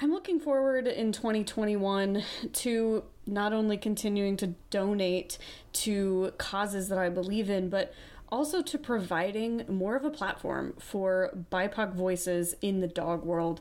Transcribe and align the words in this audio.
I'm 0.00 0.12
looking 0.12 0.38
forward 0.38 0.86
in 0.86 1.10
2021 1.10 2.22
to 2.52 3.02
not 3.26 3.52
only 3.52 3.76
continuing 3.76 4.36
to 4.36 4.54
donate 4.70 5.38
to 5.72 6.32
causes 6.38 6.88
that 6.88 6.98
I 6.98 7.08
believe 7.08 7.50
in, 7.50 7.68
but 7.68 7.92
also 8.28 8.62
to 8.62 8.78
providing 8.78 9.64
more 9.66 9.96
of 9.96 10.04
a 10.04 10.10
platform 10.10 10.74
for 10.78 11.36
BIPOC 11.50 11.94
voices 11.94 12.54
in 12.62 12.78
the 12.78 12.86
dog 12.86 13.24
world 13.24 13.60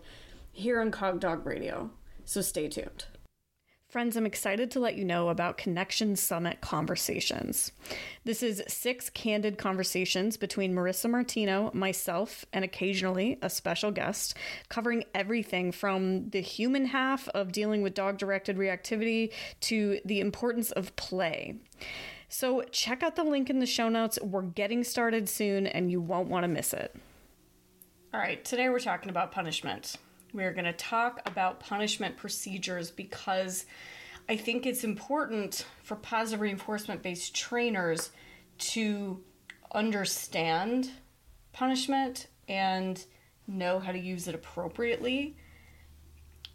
here 0.52 0.80
on 0.80 0.92
Cog 0.92 1.20
Dog 1.20 1.44
Radio. 1.44 1.90
So 2.24 2.42
stay 2.42 2.68
tuned. 2.68 3.06
Friends, 3.90 4.18
I'm 4.18 4.26
excited 4.26 4.70
to 4.72 4.82
let 4.82 4.98
you 4.98 5.06
know 5.06 5.30
about 5.30 5.58
Connection 5.58 6.18
Summit 6.18 6.60
Conversations. 6.60 7.72
This 8.26 8.44
is 8.44 8.62
six 8.68 9.10
candid 9.10 9.58
conversations 9.58 10.36
between 10.36 10.76
Marissa 10.76 11.10
Martino, 11.10 11.72
myself, 11.74 12.46
and 12.52 12.66
occasionally 12.66 13.40
a 13.42 13.50
special 13.50 13.92
guest, 13.92 14.36
covering 14.68 15.06
everything 15.16 15.72
from 15.72 16.30
the 16.32 16.42
human 16.42 16.88
half 16.88 17.30
of 17.30 17.54
dealing 17.54 17.82
with 17.82 17.94
dog 17.94 18.18
directed 18.18 18.58
reactivity 18.58 19.32
to 19.62 20.02
the 20.04 20.20
importance 20.20 20.72
of 20.72 20.94
play. 20.98 21.56
So, 22.28 22.64
check 22.72 23.04
out 23.04 23.16
the 23.16 23.24
link 23.24 23.50
in 23.50 23.60
the 23.60 23.66
show 23.66 23.88
notes. 23.88 24.20
We're 24.22 24.42
getting 24.42 24.84
started 24.84 25.30
soon, 25.30 25.66
and 25.66 25.90
you 25.90 26.02
won't 26.02 26.28
want 26.28 26.44
to 26.44 26.50
miss 26.50 26.74
it. 26.74 26.94
All 28.14 28.20
right, 28.20 28.44
today 28.44 28.68
we're 28.68 28.80
talking 28.80 29.10
about 29.10 29.32
punishment. 29.32 29.96
We're 30.34 30.54
going 30.54 30.66
to 30.66 30.74
talk 30.74 31.22
about 31.26 31.60
punishment 31.60 32.18
procedures 32.18 32.92
because 32.92 33.66
I 34.30 34.36
think 34.36 34.66
it's 34.66 34.84
important 34.84 35.66
for 35.84 35.96
positive 35.96 36.42
reinforcement 36.42 37.02
based 37.02 37.34
trainers 37.34 38.12
to 38.60 39.24
understand 39.74 40.92
punishment 41.54 42.28
and 42.48 43.04
know 43.48 43.80
how 43.80 43.92
to 43.92 44.00
use 44.00 44.28
it 44.28 44.36
appropriately 44.36 45.38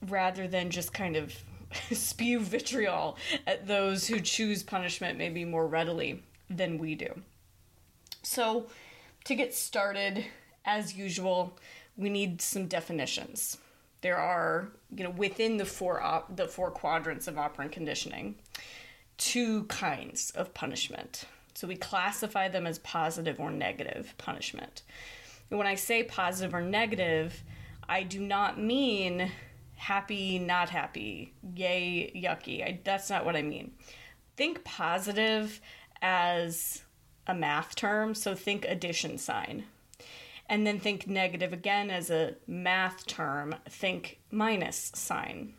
rather 0.09 0.47
than 0.47 0.71
just 0.71 0.93
kind 0.93 1.17
of 1.17 1.35
spew 1.93 2.41
vitriol 2.41 3.17
at 3.47 3.67
those 3.67 4.07
who 4.07 4.21
choose 4.21 4.63
punishment 4.63 5.17
maybe 5.17 5.45
more 5.45 5.67
readily 5.67 6.23
than 6.51 6.79
we 6.79 6.95
do. 6.95 7.23
So, 8.23 8.67
to 9.25 9.35
get 9.35 9.55
started, 9.55 10.25
as 10.65 10.95
usual, 10.95 11.57
we 11.97 12.11
need 12.11 12.41
some 12.41 12.67
definitions. 12.67 13.59
There 14.01 14.17
are, 14.17 14.69
you 14.95 15.05
know, 15.05 15.11
within 15.11 15.57
the 15.57 15.65
four 15.65 16.03
op- 16.03 16.37
the 16.37 16.49
four 16.49 16.71
quadrants 16.71 17.29
of 17.29 17.39
operant 17.39 17.73
conditioning, 17.73 18.37
two 19.17 19.65
kinds 19.65 20.31
of 20.33 20.55
punishment. 20.55 21.25
So 21.55 21.69
we 21.69 21.77
classify 21.77 22.49
them 22.49 22.67
as 22.67 22.79
positive 22.81 23.39
or 23.39 23.51
negative 23.51 24.15
punishment. 24.19 24.83
And 25.51 25.59
when 25.59 25.69
I 25.69 25.75
say 25.75 26.03
positive 26.03 26.55
or 26.55 26.63
negative, 26.63 27.45
I 27.89 28.03
do 28.03 28.21
not 28.21 28.59
mean 28.59 29.31
happy, 29.77 30.39
not 30.39 30.71
happy, 30.71 31.35
yay, 31.55 32.11
yucky. 32.17 32.65
I, 32.65 32.81
that's 32.83 33.11
not 33.11 33.25
what 33.25 33.37
I 33.37 33.43
mean. 33.43 33.73
Think 34.37 34.65
positive 34.65 35.61
as 36.01 36.83
a 37.27 37.35
math 37.35 37.77
term, 37.77 38.15
so 38.15 38.35
think 38.35 38.65
addition 38.65 39.19
sign 39.19 39.65
and 40.53 40.67
then 40.67 40.79
think 40.79 41.07
negative 41.07 41.55
again 41.55 41.89
as 41.89 42.11
a 42.11 42.35
math 42.47 43.07
term, 43.07 43.55
think 43.71 44.21
minus 44.31 44.93
sign. 44.95 45.55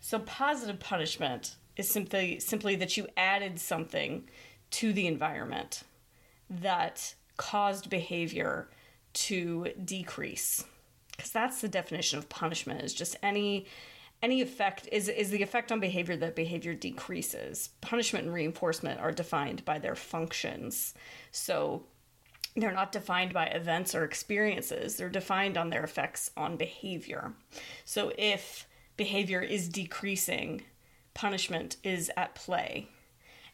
So 0.00 0.18
positive 0.20 0.80
punishment 0.80 1.56
is 1.76 1.90
simply 1.90 2.40
simply 2.40 2.74
that 2.76 2.96
you 2.96 3.06
added 3.18 3.60
something 3.60 4.26
to 4.70 4.94
the 4.94 5.06
environment 5.06 5.82
that 6.48 7.14
caused 7.36 7.90
behavior 7.90 8.70
to 9.12 9.72
decrease. 9.84 10.64
Cuz 11.18 11.28
that's 11.30 11.60
the 11.60 11.68
definition 11.68 12.18
of 12.18 12.30
punishment 12.30 12.80
is 12.80 12.94
just 12.94 13.14
any 13.22 13.66
any 14.22 14.40
effect 14.40 14.88
is 14.90 15.10
is 15.10 15.28
the 15.28 15.42
effect 15.42 15.70
on 15.70 15.80
behavior 15.80 16.16
that 16.16 16.34
behavior 16.34 16.72
decreases. 16.72 17.68
Punishment 17.82 18.24
and 18.24 18.32
reinforcement 18.32 19.00
are 19.00 19.12
defined 19.12 19.66
by 19.66 19.78
their 19.78 19.94
functions. 19.94 20.94
So 21.30 21.84
they're 22.60 22.72
not 22.72 22.92
defined 22.92 23.32
by 23.32 23.46
events 23.46 23.94
or 23.94 24.04
experiences, 24.04 24.96
they're 24.96 25.08
defined 25.08 25.56
on 25.56 25.70
their 25.70 25.84
effects 25.84 26.30
on 26.36 26.56
behavior. 26.56 27.32
So 27.84 28.12
if 28.18 28.66
behavior 28.96 29.40
is 29.40 29.68
decreasing, 29.68 30.62
punishment 31.14 31.76
is 31.82 32.10
at 32.16 32.34
play. 32.34 32.88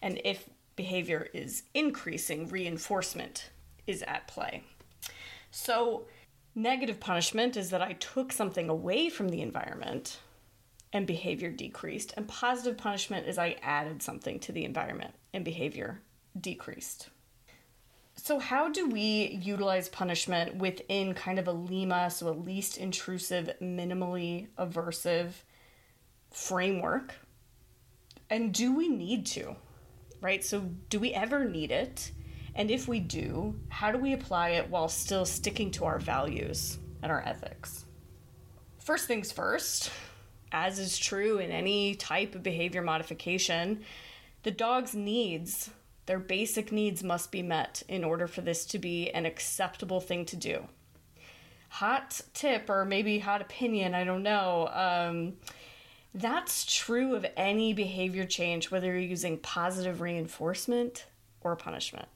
And 0.03 0.21
if 0.25 0.49
behavior 0.77 1.29
is 1.33 1.63
increasing, 1.73 2.49
reinforcement 2.49 3.51
is 3.87 4.03
at 4.03 4.27
play. 4.27 4.63
So, 5.51 6.07
negative 6.55 7.01
punishment 7.01 7.57
is 7.57 7.71
that 7.71 7.83
I 7.83 7.93
took 7.95 8.33
something 8.33 8.69
away 8.69 9.09
from 9.09 9.29
the 9.29 9.41
environment 9.41 10.19
and 10.93 11.07
behavior 11.07 11.51
decreased. 11.51 12.15
And 12.17 12.27
positive 12.29 12.79
punishment 12.79 13.27
is 13.27 13.39
I 13.39 13.57
added 13.63 14.03
something 14.03 14.39
to 14.41 14.53
the 14.53 14.65
environment 14.65 15.15
and 15.33 15.45
behavior 15.45 16.01
decreased. 16.41 17.09
So, 18.17 18.39
how 18.39 18.71
do 18.71 18.89
we 18.89 19.39
utilize 19.43 19.89
punishment 19.89 20.57
within 20.57 21.15
kind 21.15 21.39
of 21.39 21.49
a 21.49 21.53
LIMA, 21.53 22.11
so 22.11 22.29
a 22.29 22.31
least 22.31 22.79
intrusive, 22.79 23.51
minimally 23.61 24.49
aversive 24.57 25.33
framework? 26.31 27.15
And 28.31 28.55
do 28.55 28.75
we 28.75 28.89
need 28.89 29.27
to? 29.27 29.57
Right? 30.21 30.45
So, 30.45 30.61
do 30.89 31.01
we 31.01 31.13
ever 31.13 31.45
need 31.45 31.71
it? 31.71 32.13
And 32.55 32.71
if 32.71 32.87
we 32.87 33.01
do, 33.01 33.57
how 33.69 33.91
do 33.91 33.99
we 33.99 34.13
apply 34.13 34.51
it 34.51 34.71
while 34.71 34.89
still 34.89 35.27
sticking 35.27 35.73
to 35.73 35.85
our 35.85 35.99
values 35.99 36.79
and 37.03 37.11
our 37.11 37.21
ethics? 37.27 37.85
First 38.79 39.09
things 39.09 39.33
first, 39.33 39.91
as 40.53 40.79
is 40.79 40.97
true 40.97 41.39
in 41.39 41.51
any 41.51 41.97
type 41.97 42.37
of 42.37 42.45
behavior 42.45 42.81
modification, 42.81 43.83
the 44.45 44.53
dog's 44.53 44.95
needs 44.95 45.71
their 46.07 46.19
basic 46.19 46.71
needs 46.71 47.03
must 47.03 47.33
be 47.33 47.43
met 47.43 47.83
in 47.89 48.05
order 48.05 48.27
for 48.27 48.41
this 48.41 48.65
to 48.67 48.79
be 48.79 49.11
an 49.11 49.27
acceptable 49.27 50.01
thing 50.01 50.25
to 50.27 50.37
do. 50.37 50.67
Hot 51.71 52.21
tip, 52.35 52.71
or 52.71 52.85
maybe 52.85 53.19
hot 53.19 53.41
opinion, 53.41 53.95
I 53.95 54.05
don't 54.05 54.23
know. 54.23 54.69
Um, 54.73 55.35
that's 56.15 56.65
true 56.65 57.17
of 57.17 57.27
any 57.37 57.73
behavior 57.73 58.25
change, 58.25 58.71
whether 58.71 58.87
you're 58.87 58.99
using 58.99 59.39
positive 59.39 60.01
reinforcement 60.01 61.07
or 61.41 61.57
punishment. 61.57 62.09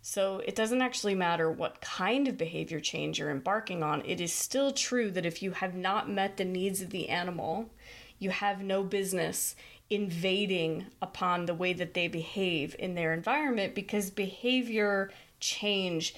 So 0.00 0.38
it 0.38 0.56
doesn't 0.56 0.82
actually 0.82 1.14
matter 1.14 1.50
what 1.50 1.80
kind 1.80 2.26
of 2.26 2.36
behavior 2.36 2.80
change 2.80 3.18
you're 3.18 3.30
embarking 3.30 3.82
on. 3.82 4.02
It 4.04 4.20
is 4.20 4.32
still 4.32 4.72
true 4.72 5.10
that 5.12 5.26
if 5.26 5.42
you 5.42 5.52
have 5.52 5.74
not 5.74 6.10
met 6.10 6.36
the 6.36 6.44
needs 6.44 6.80
of 6.80 6.90
the 6.90 7.08
animal, 7.08 7.70
you 8.18 8.30
have 8.30 8.62
no 8.62 8.82
business 8.82 9.54
invading 9.92 10.86
upon 11.02 11.44
the 11.44 11.54
way 11.54 11.74
that 11.74 11.92
they 11.92 12.08
behave 12.08 12.74
in 12.78 12.94
their 12.94 13.12
environment 13.12 13.74
because 13.74 14.10
behavior 14.10 15.10
change 15.38 16.14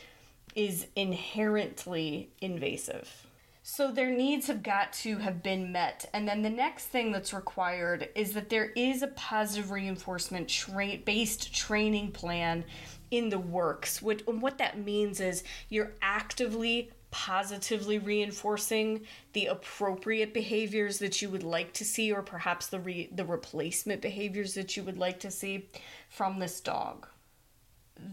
is 0.54 0.86
inherently 0.94 2.30
invasive. 2.41 3.26
So 3.65 3.91
their 3.91 4.10
needs 4.10 4.47
have 4.47 4.62
got 4.62 4.92
to 4.92 5.16
have 5.18 5.42
been 5.42 5.72
met. 5.72 6.09
And 6.12 6.28
then 6.28 6.42
the 6.42 6.50
next 6.50 6.84
thing 6.86 7.10
that's 7.10 7.32
required 7.32 8.10
is 8.15 8.32
that 8.34 8.48
there 8.48 8.71
is 8.76 9.03
a 9.03 9.09
positive 9.09 9.72
reinforcement 9.72 10.48
tra- 10.48 10.98
based 11.04 11.53
training 11.53 12.12
plan 12.12 12.65
in 13.10 13.30
the 13.30 13.38
works. 13.41 14.00
What, 14.00 14.22
what 14.27 14.59
that 14.59 14.78
means 14.78 15.18
is 15.18 15.42
you're 15.68 15.92
actively 16.00 16.92
positively 17.15 17.97
reinforcing 17.97 19.01
the 19.34 19.47
appropriate 19.47 20.34
behaviors 20.34 20.99
that 20.99 21.22
you 21.22 21.31
would 21.31 21.45
like 21.45 21.72
to 21.72 21.84
see 21.84 22.11
or 22.11 22.22
perhaps 22.22 22.66
the 22.66 22.81
re- 22.81 23.09
the 23.15 23.25
replacement 23.25 24.03
behaviors 24.03 24.55
that 24.55 24.77
you 24.77 24.83
would 24.83 24.99
like 24.99 25.21
to 25.21 25.31
see 25.31 25.69
from 26.09 26.41
this 26.41 26.61
dog. 26.61 27.07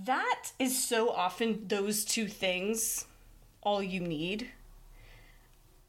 That 0.05 0.51
is 0.59 0.87
so 0.87 1.09
often 1.09 1.67
those 1.67 2.05
two 2.05 2.27
things 2.27 3.07
all 3.63 3.81
you 3.81 4.01
need. 4.01 4.51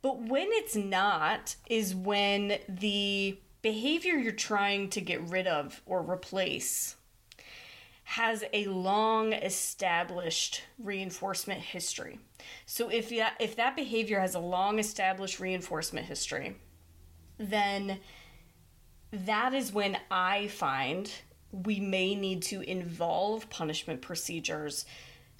But 0.00 0.22
when 0.22 0.48
it's 0.50 0.74
not 0.74 1.56
is 1.68 1.94
when 1.94 2.60
the 2.66 3.36
behavior 3.60 4.14
you're 4.14 4.32
trying 4.32 4.88
to 4.88 5.02
get 5.02 5.20
rid 5.20 5.46
of 5.46 5.82
or 5.84 6.00
replace 6.00 6.96
has 8.12 8.44
a 8.52 8.66
long 8.66 9.32
established 9.32 10.62
reinforcement 10.78 11.60
history. 11.60 12.18
So 12.66 12.90
if 12.90 13.08
that 13.08 13.36
if 13.40 13.56
that 13.56 13.74
behavior 13.74 14.20
has 14.20 14.34
a 14.34 14.38
long 14.38 14.78
established 14.78 15.40
reinforcement 15.40 16.06
history 16.06 16.56
then 17.38 17.98
that 19.12 19.54
is 19.54 19.72
when 19.72 19.96
I 20.10 20.48
find 20.48 21.10
we 21.52 21.80
may 21.80 22.14
need 22.14 22.42
to 22.42 22.60
involve 22.60 23.48
punishment 23.48 24.02
procedures 24.02 24.84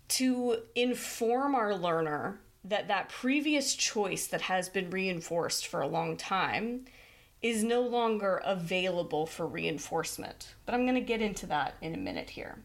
to 0.09 0.57
inform 0.75 1.55
our 1.55 1.75
learner 1.75 2.41
that 2.65 2.89
that 2.89 3.11
previous 3.11 3.75
choice 3.75 4.27
that 4.29 4.43
has 4.43 4.71
been 4.71 4.89
reinforced 4.89 5.67
for 5.67 5.83
a 5.83 5.87
long 5.87 6.17
time 6.17 6.87
is 7.43 7.65
no 7.65 7.83
longer 7.83 8.41
available 8.45 9.27
for 9.27 9.47
reinforcement. 9.47 10.55
But 10.65 10.75
I'm 10.75 10.85
going 10.85 10.95
to 10.95 11.01
get 11.01 11.21
into 11.21 11.47
that 11.47 11.75
in 11.81 11.95
a 11.95 11.99
minute 11.99 12.31
here. 12.31 12.59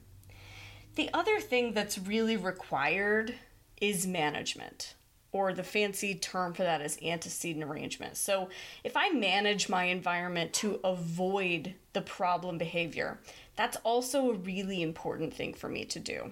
The 0.95 1.09
other 1.13 1.39
thing 1.39 1.73
that's 1.73 1.97
really 1.97 2.37
required 2.37 3.35
is 3.81 4.07
management 4.07 4.95
or 5.31 5.53
the 5.53 5.63
fancy 5.63 6.15
term 6.15 6.53
for 6.53 6.63
that 6.63 6.81
is 6.81 6.97
antecedent 7.03 7.63
arrangement. 7.63 8.17
So, 8.17 8.49
if 8.83 8.95
I 8.95 9.09
manage 9.09 9.69
my 9.69 9.85
environment 9.85 10.53
to 10.53 10.79
avoid 10.83 11.75
the 11.93 12.01
problem 12.01 12.57
behavior, 12.57 13.19
that's 13.55 13.77
also 13.77 14.31
a 14.31 14.35
really 14.35 14.81
important 14.81 15.33
thing 15.33 15.53
for 15.53 15.67
me 15.67 15.85
to 15.85 15.99
do. 15.99 16.31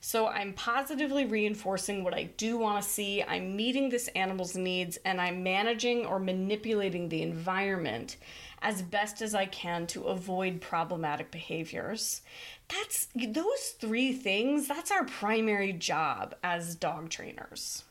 So, 0.00 0.28
I'm 0.28 0.52
positively 0.52 1.24
reinforcing 1.24 2.04
what 2.04 2.14
I 2.14 2.24
do 2.36 2.58
want 2.58 2.82
to 2.82 2.88
see, 2.88 3.22
I'm 3.22 3.56
meeting 3.56 3.88
this 3.88 4.08
animal's 4.08 4.56
needs, 4.56 4.98
and 5.04 5.20
I'm 5.20 5.42
managing 5.42 6.06
or 6.06 6.18
manipulating 6.18 7.08
the 7.08 7.22
environment 7.22 8.16
as 8.62 8.82
best 8.82 9.22
as 9.22 9.34
I 9.34 9.46
can 9.46 9.86
to 9.88 10.04
avoid 10.04 10.60
problematic 10.60 11.30
behaviors. 11.30 12.22
That's 12.68 13.08
those 13.14 13.74
three 13.78 14.12
things, 14.12 14.68
that's 14.68 14.90
our 14.90 15.04
primary 15.04 15.72
job 15.72 16.34
as 16.42 16.74
dog 16.74 17.10
trainers. 17.10 17.84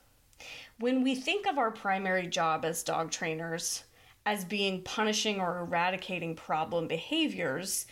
When 0.80 1.04
we 1.04 1.16
think 1.16 1.48
of 1.48 1.57
our 1.57 1.72
primary 1.72 2.28
job 2.28 2.66
as 2.66 2.84
dog 2.84 3.12
trainers 3.12 3.86
as 4.25 4.44
being 4.44 4.81
punishing 4.81 5.40
or 5.40 5.60
eradicating 5.60 6.36
problem 6.36 6.88
behaviors, 6.88 7.86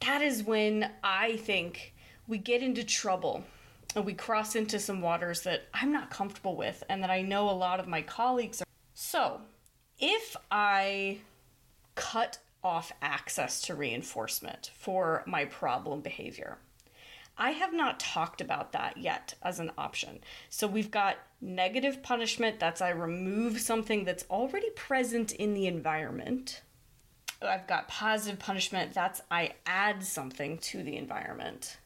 that 0.00 0.22
is 0.22 0.42
when 0.42 0.90
I 1.04 1.36
think 1.36 1.93
we 2.26 2.38
get 2.38 2.62
into 2.62 2.84
trouble 2.84 3.44
and 3.94 4.04
we 4.04 4.14
cross 4.14 4.56
into 4.56 4.78
some 4.78 5.00
waters 5.00 5.42
that 5.42 5.64
I'm 5.72 5.92
not 5.92 6.10
comfortable 6.10 6.56
with 6.56 6.82
and 6.88 7.02
that 7.02 7.10
I 7.10 7.22
know 7.22 7.48
a 7.48 7.52
lot 7.52 7.80
of 7.80 7.86
my 7.86 8.02
colleagues 8.02 8.60
are. 8.60 8.66
So, 8.94 9.40
if 9.98 10.36
I 10.50 11.18
cut 11.94 12.38
off 12.62 12.92
access 13.02 13.60
to 13.62 13.74
reinforcement 13.74 14.70
for 14.76 15.22
my 15.26 15.44
problem 15.44 16.00
behavior, 16.00 16.58
I 17.36 17.50
have 17.50 17.72
not 17.72 18.00
talked 18.00 18.40
about 18.40 18.72
that 18.72 18.96
yet 18.96 19.34
as 19.42 19.58
an 19.58 19.72
option. 19.76 20.20
So 20.50 20.66
we've 20.66 20.90
got 20.90 21.18
negative 21.40 22.02
punishment, 22.02 22.60
that's 22.60 22.80
I 22.80 22.90
remove 22.90 23.60
something 23.60 24.04
that's 24.04 24.24
already 24.30 24.70
present 24.70 25.32
in 25.32 25.54
the 25.54 25.66
environment. 25.66 26.62
I've 27.42 27.66
got 27.66 27.88
positive 27.88 28.38
punishment, 28.38 28.94
that's 28.94 29.20
I 29.30 29.54
add 29.66 30.04
something 30.04 30.58
to 30.58 30.82
the 30.82 30.96
environment. 30.96 31.76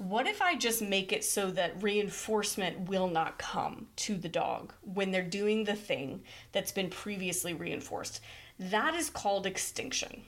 What 0.00 0.26
if 0.26 0.40
I 0.40 0.56
just 0.56 0.80
make 0.80 1.12
it 1.12 1.24
so 1.24 1.50
that 1.50 1.82
reinforcement 1.82 2.88
will 2.88 3.06
not 3.06 3.36
come 3.36 3.88
to 3.96 4.16
the 4.16 4.30
dog 4.30 4.72
when 4.80 5.10
they're 5.10 5.20
doing 5.22 5.64
the 5.64 5.74
thing 5.74 6.22
that's 6.52 6.72
been 6.72 6.88
previously 6.88 7.52
reinforced? 7.52 8.22
That 8.58 8.94
is 8.94 9.10
called 9.10 9.44
extinction. 9.44 10.22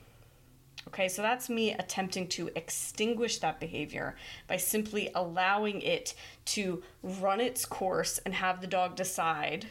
Okay, 0.89 1.07
so 1.07 1.23
that's 1.23 1.49
me 1.49 1.71
attempting 1.71 2.27
to 2.27 2.51
extinguish 2.55 3.39
that 3.39 3.59
behavior 3.59 4.15
by 4.47 4.57
simply 4.57 5.09
allowing 5.15 5.81
it 5.81 6.13
to 6.45 6.83
run 7.01 7.41
its 7.41 7.65
course 7.65 8.19
and 8.19 8.35
have 8.35 8.61
the 8.61 8.67
dog 8.67 8.95
decide 8.95 9.65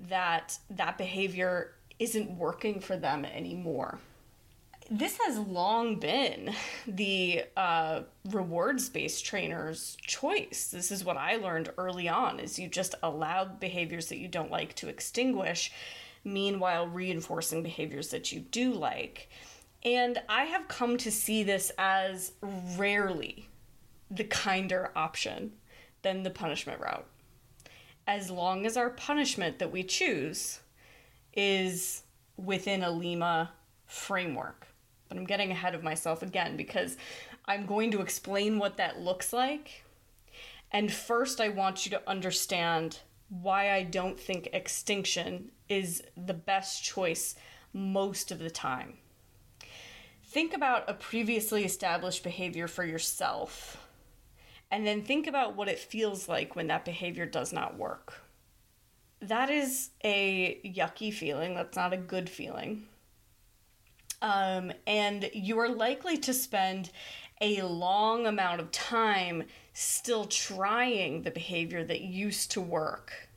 that 0.00 0.58
that 0.70 0.96
behavior 0.96 1.74
isn't 1.98 2.30
working 2.30 2.80
for 2.80 2.96
them 2.96 3.26
anymore. 3.26 3.98
This 4.90 5.18
has 5.26 5.38
long 5.38 5.98
been 5.98 6.54
the 6.86 7.44
uh, 7.56 8.02
rewards-based 8.30 9.24
trainer's 9.24 9.98
choice. 10.00 10.70
This 10.70 10.90
is 10.90 11.04
what 11.04 11.18
I 11.18 11.36
learned 11.36 11.70
early 11.76 12.08
on: 12.08 12.40
is 12.40 12.58
you 12.58 12.68
just 12.68 12.94
allow 13.02 13.44
behaviors 13.44 14.06
that 14.08 14.18
you 14.18 14.28
don't 14.28 14.50
like 14.50 14.74
to 14.76 14.88
extinguish, 14.88 15.70
meanwhile 16.24 16.88
reinforcing 16.88 17.62
behaviors 17.62 18.08
that 18.08 18.32
you 18.32 18.40
do 18.40 18.72
like 18.72 19.28
and 19.84 20.20
I 20.28 20.44
have 20.44 20.68
come 20.68 20.96
to 20.98 21.10
see 21.10 21.42
this 21.42 21.70
as 21.78 22.32
rarely 22.76 23.48
the 24.10 24.24
kinder 24.24 24.90
option 24.96 25.52
than 26.02 26.22
the 26.22 26.30
punishment 26.30 26.80
route. 26.80 27.06
As 28.06 28.30
long 28.30 28.64
as 28.66 28.76
our 28.76 28.90
punishment 28.90 29.58
that 29.58 29.70
we 29.70 29.82
choose 29.82 30.60
is 31.34 32.02
within 32.36 32.82
a 32.82 32.90
Lima 32.90 33.52
framework. 33.86 34.67
But 35.08 35.18
I'm 35.18 35.24
getting 35.24 35.50
ahead 35.50 35.74
of 35.74 35.82
myself 35.82 36.22
again 36.22 36.56
because 36.56 36.96
I'm 37.46 37.66
going 37.66 37.90
to 37.92 38.00
explain 38.00 38.58
what 38.58 38.76
that 38.76 39.00
looks 39.00 39.32
like. 39.32 39.84
And 40.70 40.92
first, 40.92 41.40
I 41.40 41.48
want 41.48 41.86
you 41.86 41.90
to 41.92 42.08
understand 42.08 43.00
why 43.30 43.72
I 43.72 43.82
don't 43.82 44.18
think 44.18 44.48
extinction 44.52 45.50
is 45.68 46.02
the 46.16 46.34
best 46.34 46.82
choice 46.82 47.34
most 47.72 48.30
of 48.30 48.38
the 48.38 48.50
time 48.50 48.98
think 50.28 50.54
about 50.54 50.88
a 50.88 50.94
previously 50.94 51.64
established 51.64 52.22
behavior 52.22 52.68
for 52.68 52.84
yourself 52.84 53.88
and 54.70 54.86
then 54.86 55.02
think 55.02 55.26
about 55.26 55.56
what 55.56 55.68
it 55.68 55.78
feels 55.78 56.28
like 56.28 56.54
when 56.54 56.66
that 56.66 56.84
behavior 56.84 57.24
does 57.24 57.52
not 57.52 57.78
work. 57.78 58.20
That 59.20 59.48
is 59.48 59.90
a 60.04 60.60
yucky 60.64 61.12
feeling. 61.12 61.54
That's 61.54 61.76
not 61.76 61.94
a 61.94 61.96
good 61.96 62.28
feeling. 62.28 62.86
Um, 64.20 64.72
and 64.86 65.30
you 65.32 65.58
are 65.58 65.68
likely 65.68 66.16
to 66.18 66.34
spend 66.34 66.90
a 67.40 67.62
long 67.62 68.26
amount 68.26 68.60
of 68.60 68.70
time 68.72 69.44
still 69.72 70.24
trying 70.24 71.22
the 71.22 71.30
behavior 71.30 71.84
that 71.84 72.00
used 72.00 72.50
to 72.52 72.60
work. 72.60 73.28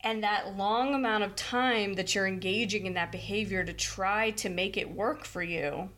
And 0.00 0.22
that 0.22 0.56
long 0.56 0.94
amount 0.94 1.24
of 1.24 1.34
time 1.34 1.94
that 1.94 2.14
you're 2.14 2.26
engaging 2.26 2.86
in 2.86 2.94
that 2.94 3.12
behavior 3.12 3.64
to 3.64 3.72
try 3.72 4.30
to 4.30 4.48
make 4.48 4.76
it 4.76 4.90
work 4.90 5.24
for 5.24 5.42
you 5.42 5.90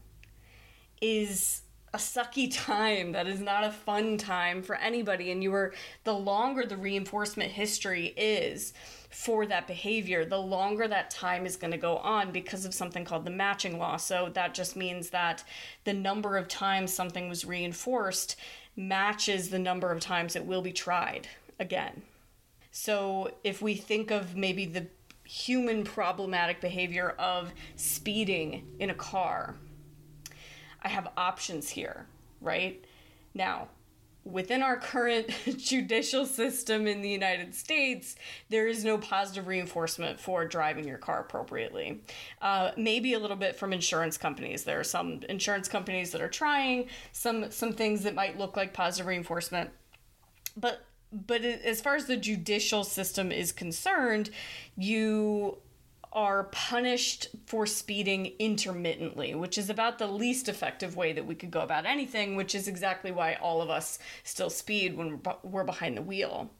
is 1.00 1.62
a 1.92 1.98
sucky 1.98 2.52
time. 2.52 3.12
That 3.12 3.26
is 3.26 3.40
not 3.40 3.64
a 3.64 3.70
fun 3.70 4.16
time 4.16 4.62
for 4.62 4.74
anybody. 4.76 5.30
And 5.30 5.42
you 5.42 5.54
are 5.54 5.72
the 6.04 6.14
longer 6.14 6.64
the 6.66 6.76
reinforcement 6.76 7.52
history 7.52 8.06
is 8.16 8.72
for 9.10 9.44
that 9.46 9.66
behavior 9.66 10.24
the 10.24 10.38
longer 10.38 10.86
that 10.86 11.10
time 11.10 11.44
is 11.44 11.56
going 11.56 11.72
to 11.72 11.76
go 11.76 11.96
on 11.98 12.30
because 12.30 12.64
of 12.64 12.72
something 12.72 13.04
called 13.04 13.24
the 13.24 13.30
matching 13.30 13.78
law 13.78 13.96
so 13.96 14.30
that 14.32 14.54
just 14.54 14.76
means 14.76 15.10
that 15.10 15.44
the 15.84 15.92
number 15.92 16.36
of 16.36 16.48
times 16.48 16.92
something 16.92 17.28
was 17.28 17.44
reinforced 17.44 18.36
matches 18.76 19.50
the 19.50 19.58
number 19.58 19.90
of 19.90 20.00
times 20.00 20.36
it 20.36 20.46
will 20.46 20.62
be 20.62 20.72
tried 20.72 21.28
again 21.58 22.02
so 22.70 23.32
if 23.42 23.60
we 23.60 23.74
think 23.74 24.10
of 24.10 24.36
maybe 24.36 24.64
the 24.64 24.86
human 25.30 25.84
problematic 25.84 26.60
behavior 26.60 27.14
of 27.18 27.52
speeding 27.76 28.66
in 28.80 28.90
a 28.90 28.94
car, 28.94 29.54
I 30.82 30.88
have 30.88 31.08
options 31.16 31.70
here, 31.70 32.06
right? 32.40 32.84
Now, 33.32 33.68
within 34.24 34.62
our 34.62 34.76
current 34.76 35.30
judicial 35.58 36.26
system 36.26 36.86
in 36.86 37.02
the 37.02 37.08
United 37.08 37.54
States, 37.54 38.16
there 38.48 38.66
is 38.66 38.84
no 38.84 38.98
positive 38.98 39.46
reinforcement 39.46 40.20
for 40.20 40.44
driving 40.44 40.86
your 40.86 40.98
car 40.98 41.20
appropriately. 41.20 42.02
Uh, 42.42 42.72
maybe 42.76 43.14
a 43.14 43.18
little 43.18 43.36
bit 43.36 43.56
from 43.56 43.72
insurance 43.72 44.18
companies. 44.18 44.64
There 44.64 44.80
are 44.80 44.84
some 44.84 45.20
insurance 45.28 45.68
companies 45.68 46.12
that 46.12 46.20
are 46.20 46.28
trying 46.28 46.88
some 47.12 47.50
some 47.50 47.72
things 47.72 48.02
that 48.02 48.14
might 48.14 48.38
look 48.38 48.56
like 48.56 48.72
positive 48.72 49.06
reinforcement, 49.06 49.70
but 50.56 50.84
but 51.12 51.42
as 51.42 51.80
far 51.80 51.96
as 51.96 52.06
the 52.06 52.16
judicial 52.16 52.84
system 52.84 53.32
is 53.32 53.50
concerned, 53.50 54.30
you 54.76 55.58
are 56.12 56.44
punished 56.44 57.28
for 57.46 57.66
speeding 57.66 58.32
intermittently, 58.38 59.34
which 59.34 59.56
is 59.56 59.70
about 59.70 59.98
the 59.98 60.06
least 60.06 60.48
effective 60.48 60.96
way 60.96 61.12
that 61.12 61.26
we 61.26 61.34
could 61.34 61.50
go 61.50 61.60
about 61.60 61.86
anything, 61.86 62.34
which 62.34 62.54
is 62.54 62.66
exactly 62.66 63.12
why 63.12 63.34
all 63.34 63.62
of 63.62 63.70
us 63.70 63.98
still 64.24 64.50
speed 64.50 64.96
when 64.96 65.20
we're 65.44 65.64
behind 65.64 65.96
the 65.96 66.02
wheel. 66.02 66.50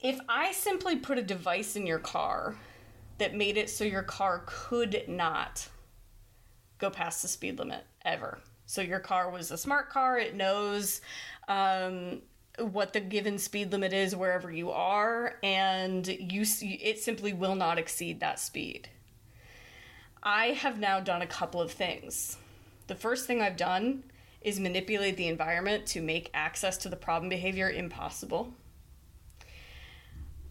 If 0.00 0.18
I 0.28 0.52
simply 0.52 0.96
put 0.96 1.18
a 1.18 1.22
device 1.22 1.76
in 1.76 1.86
your 1.86 1.98
car 1.98 2.56
that 3.18 3.34
made 3.34 3.56
it 3.56 3.70
so 3.70 3.84
your 3.84 4.02
car 4.02 4.44
could 4.46 5.04
not 5.06 5.68
go 6.78 6.90
past 6.90 7.22
the 7.22 7.28
speed 7.28 7.58
limit 7.58 7.84
ever. 8.04 8.38
So 8.66 8.80
your 8.80 9.00
car 9.00 9.30
was 9.30 9.50
a 9.50 9.58
smart 9.58 9.90
car, 9.90 10.18
it 10.18 10.34
knows 10.34 11.00
um, 11.48 12.22
what 12.60 12.92
the 12.92 13.00
given 13.00 13.38
speed 13.38 13.72
limit 13.72 13.92
is 13.92 14.14
wherever 14.14 14.50
you 14.50 14.70
are 14.70 15.36
and 15.42 16.06
you 16.06 16.44
it 16.62 16.98
simply 16.98 17.32
will 17.32 17.54
not 17.54 17.78
exceed 17.78 18.20
that 18.20 18.38
speed. 18.38 18.88
I 20.22 20.48
have 20.48 20.78
now 20.78 21.00
done 21.00 21.22
a 21.22 21.26
couple 21.26 21.60
of 21.60 21.72
things. 21.72 22.36
The 22.86 22.94
first 22.94 23.26
thing 23.26 23.40
I've 23.40 23.56
done 23.56 24.04
is 24.42 24.60
manipulate 24.60 25.16
the 25.16 25.28
environment 25.28 25.86
to 25.86 26.02
make 26.02 26.30
access 26.34 26.76
to 26.78 26.88
the 26.88 26.96
problem 26.96 27.28
behavior 27.28 27.70
impossible. 27.70 28.52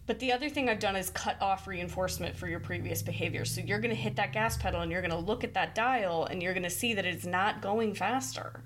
But 0.06 0.18
the 0.18 0.32
other 0.32 0.48
thing 0.48 0.68
I've 0.68 0.80
done 0.80 0.96
is 0.96 1.10
cut 1.10 1.40
off 1.40 1.68
reinforcement 1.68 2.36
for 2.36 2.48
your 2.48 2.58
previous 2.58 3.00
behavior. 3.00 3.44
So 3.44 3.60
you're 3.60 3.78
going 3.78 3.94
to 3.94 4.00
hit 4.00 4.16
that 4.16 4.32
gas 4.32 4.56
pedal 4.56 4.80
and 4.80 4.90
you're 4.90 5.02
going 5.02 5.12
to 5.12 5.16
look 5.16 5.44
at 5.44 5.54
that 5.54 5.74
dial 5.74 6.24
and 6.24 6.42
you're 6.42 6.52
going 6.52 6.64
to 6.64 6.70
see 6.70 6.94
that 6.94 7.06
it's 7.06 7.26
not 7.26 7.62
going 7.62 7.94
faster. 7.94 8.64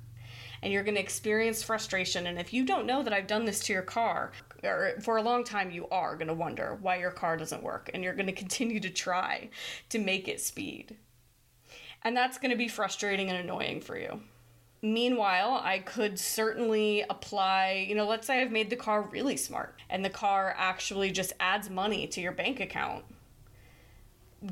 And 0.64 0.73
you're 0.73 0.83
going 0.83 0.94
to 0.94 1.00
experience 1.00 1.62
frustration. 1.62 2.26
And 2.26 2.38
if 2.38 2.54
you 2.54 2.64
don't 2.64 2.87
know 2.87 3.02
that 3.02 3.12
I've 3.12 3.26
done 3.26 3.44
this 3.44 3.61
to 3.61 3.73
your 3.75 3.83
car, 3.83 4.33
or 4.62 4.94
for 5.02 5.18
a 5.18 5.23
long 5.23 5.44
time, 5.44 5.71
you 5.71 5.87
are 5.90 6.16
going 6.16 6.28
to 6.28 6.35
wonder 6.35 6.78
why 6.80 6.97
your 6.97 7.11
car 7.11 7.37
doesn't 7.37 7.62
work. 7.62 7.90
And 7.92 8.02
you're 8.02 8.14
going 8.14 8.26
to 8.28 8.33
continue 8.33 8.80
to 8.80 8.88
try 8.88 9.50
to 9.90 9.99
make 9.99 10.26
it 10.26 10.40
speed. 10.40 10.97
And 12.02 12.16
that's 12.16 12.38
going 12.38 12.50
to 12.50 12.56
be 12.56 12.68
frustrating 12.68 13.28
and 13.28 13.38
annoying 13.38 13.83
for 13.83 13.99
you. 13.99 14.21
Meanwhile, 14.80 15.61
I 15.62 15.80
could 15.80 16.18
certainly 16.18 17.04
apply, 17.11 17.87
you 17.87 17.94
know, 17.94 18.06
let's 18.06 18.26
say 18.26 18.40
I've 18.40 18.50
made 18.50 18.71
the 18.71 18.76
car 18.76 19.02
really 19.02 19.37
smart 19.37 19.78
and 19.90 20.02
the 20.02 20.11
car 20.11 20.54
actually 20.59 21.11
just 21.11 21.35
adds 21.40 21.68
money 21.68 22.06
to 22.09 22.23
your 22.23 22.33
bank 22.33 22.61
account, 22.61 23.04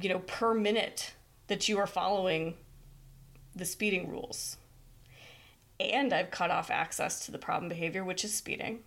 you 0.01 0.11
know, 0.11 0.21
per 0.21 0.53
minute 0.55 1.15
that 1.49 1.69
you 1.69 1.79
are 1.79 1.87
following 1.87 2.55
the 3.55 3.67
speeding 3.67 4.11
rules. 4.11 4.57
And 5.91 6.13
I've 6.13 6.31
cut 6.31 6.51
off 6.51 6.71
access 6.71 7.25
to 7.27 7.33
the 7.33 7.39
problem 7.39 7.69
behavior, 7.69 8.05
which 8.05 8.25
is 8.25 8.35
speeding. 8.35 8.81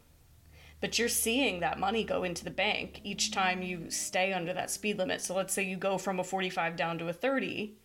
But 0.81 0.99
you're 0.99 1.09
seeing 1.09 1.61
that 1.61 1.79
money 1.79 2.03
go 2.03 2.23
into 2.23 2.43
the 2.43 2.51
bank 2.51 3.01
each 3.03 3.31
time 3.31 3.61
you 3.61 3.89
stay 3.89 4.33
under 4.33 4.53
that 4.53 4.69
speed 4.69 4.97
limit. 4.97 5.21
So 5.21 5.33
let's 5.33 5.53
say 5.53 5.63
you 5.63 5.77
go 5.77 5.97
from 5.97 6.19
a 6.19 6.23
45 6.23 6.75
down 6.75 6.97
to 6.99 7.07
a 7.07 7.13
30 7.13 7.75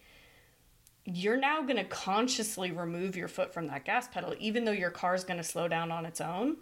you're 1.05 1.37
now 1.37 1.63
going 1.63 1.77
to 1.77 1.85
consciously 1.85 2.71
remove 2.71 3.17
your 3.17 3.29
foot 3.29 3.53
from 3.53 3.67
that 3.69 3.85
gas 3.85 4.09
pedal, 4.09 4.35
even 4.39 4.65
though 4.65 4.73
your 4.73 4.91
car 4.91 5.15
is 5.15 5.25
going 5.25 5.39
to 5.39 5.45
slow 5.45 5.69
down 5.69 5.91
on 5.91 6.07
its 6.07 6.21
own, 6.21 6.57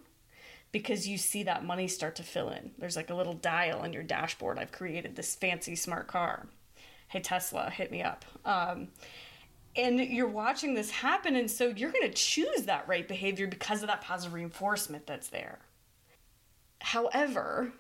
because 0.73 1.09
you 1.09 1.19
see 1.19 1.43
that 1.43 1.65
money 1.65 1.89
start 1.89 2.17
to 2.17 2.23
fill 2.23 2.51
in. 2.51 2.71
There's 2.79 2.97
like 2.97 3.11
a 3.11 3.15
little 3.15 3.35
dial 3.35 3.81
on 3.81 3.93
your 3.93 4.03
dashboard. 4.03 4.59
I've 4.59 4.73
created 4.73 5.17
this 5.17 5.35
fancy 5.35 5.75
smart 5.75 6.07
car. 6.07 6.47
Hey, 7.09 7.21
Tesla, 7.21 7.71
hit 7.71 7.91
me 7.91 8.03
up. 8.03 8.25
Um, 8.45 8.89
and 9.79 10.01
you're 10.01 10.27
watching 10.27 10.75
this 10.75 10.91
happen, 10.91 11.37
and 11.37 11.49
so 11.49 11.69
you're 11.69 11.93
going 11.93 12.09
to 12.09 12.13
choose 12.13 12.65
that 12.65 12.89
right 12.89 13.07
behavior 13.07 13.47
because 13.47 13.81
of 13.83 13.89
that 13.89 14.01
positive 14.01 14.35
reinforcement 14.35 15.07
that's 15.07 15.29
there. 15.29 15.61
However, 16.81 17.73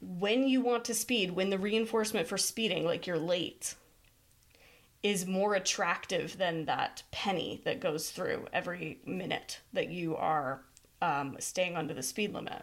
when 0.00 0.46
you 0.46 0.60
want 0.60 0.84
to 0.84 0.94
speed, 0.94 1.32
when 1.32 1.50
the 1.50 1.58
reinforcement 1.58 2.28
for 2.28 2.38
speeding, 2.38 2.84
like 2.84 3.06
you're 3.06 3.18
late, 3.18 3.74
is 5.02 5.26
more 5.26 5.54
attractive 5.54 6.38
than 6.38 6.66
that 6.66 7.02
penny 7.10 7.60
that 7.64 7.80
goes 7.80 8.10
through 8.10 8.46
every 8.52 9.00
minute 9.04 9.60
that 9.72 9.88
you 9.88 10.16
are 10.16 10.62
um, 11.02 11.36
staying 11.40 11.76
under 11.76 11.94
the 11.94 12.02
speed 12.02 12.32
limit. 12.32 12.62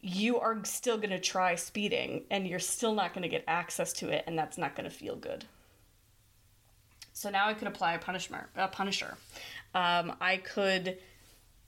You 0.00 0.40
are 0.40 0.64
still 0.64 0.96
going 0.96 1.10
to 1.10 1.20
try 1.20 1.54
speeding 1.54 2.24
and 2.30 2.46
you're 2.46 2.58
still 2.58 2.94
not 2.94 3.14
going 3.14 3.22
to 3.22 3.28
get 3.28 3.44
access 3.46 3.92
to 3.94 4.08
it, 4.08 4.24
and 4.26 4.36
that's 4.36 4.58
not 4.58 4.74
going 4.74 4.88
to 4.88 4.94
feel 4.94 5.14
good. 5.14 5.44
So 7.18 7.30
now 7.30 7.48
I 7.48 7.54
could 7.54 7.66
apply 7.66 7.94
a 7.94 7.98
punishment, 7.98 8.44
a 8.54 8.68
punisher. 8.68 9.16
Um, 9.74 10.14
I 10.20 10.36
could 10.36 10.98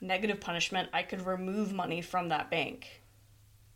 negative 0.01 0.41
punishment. 0.41 0.89
I 0.93 1.03
could 1.03 1.27
remove 1.27 1.73
money 1.73 2.03
from 2.03 2.29
that 2.29 2.53
bank, 2.53 3.03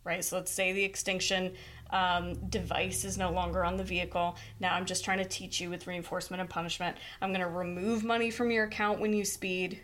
right? 0.05 0.23
So 0.23 0.37
let's 0.37 0.53
say 0.53 0.71
the 0.71 0.85
extinction 0.85 1.53
um, 1.89 2.35
device 2.47 3.03
is 3.03 3.17
no 3.17 3.29
longer 3.29 3.65
on 3.65 3.75
the 3.75 3.83
vehicle. 3.83 4.37
Now 4.61 4.73
I'm 4.73 4.85
just 4.85 5.03
trying 5.03 5.17
to 5.17 5.25
teach 5.25 5.59
you 5.59 5.69
with 5.69 5.85
reinforcement 5.85 6.39
and 6.39 6.49
punishment. 6.49 6.95
I'm 7.21 7.31
going 7.31 7.41
to 7.41 7.49
remove 7.49 8.05
money 8.05 8.31
from 8.31 8.51
your 8.51 8.63
account 8.63 9.01
when 9.01 9.11
you 9.11 9.25
speed, 9.25 9.77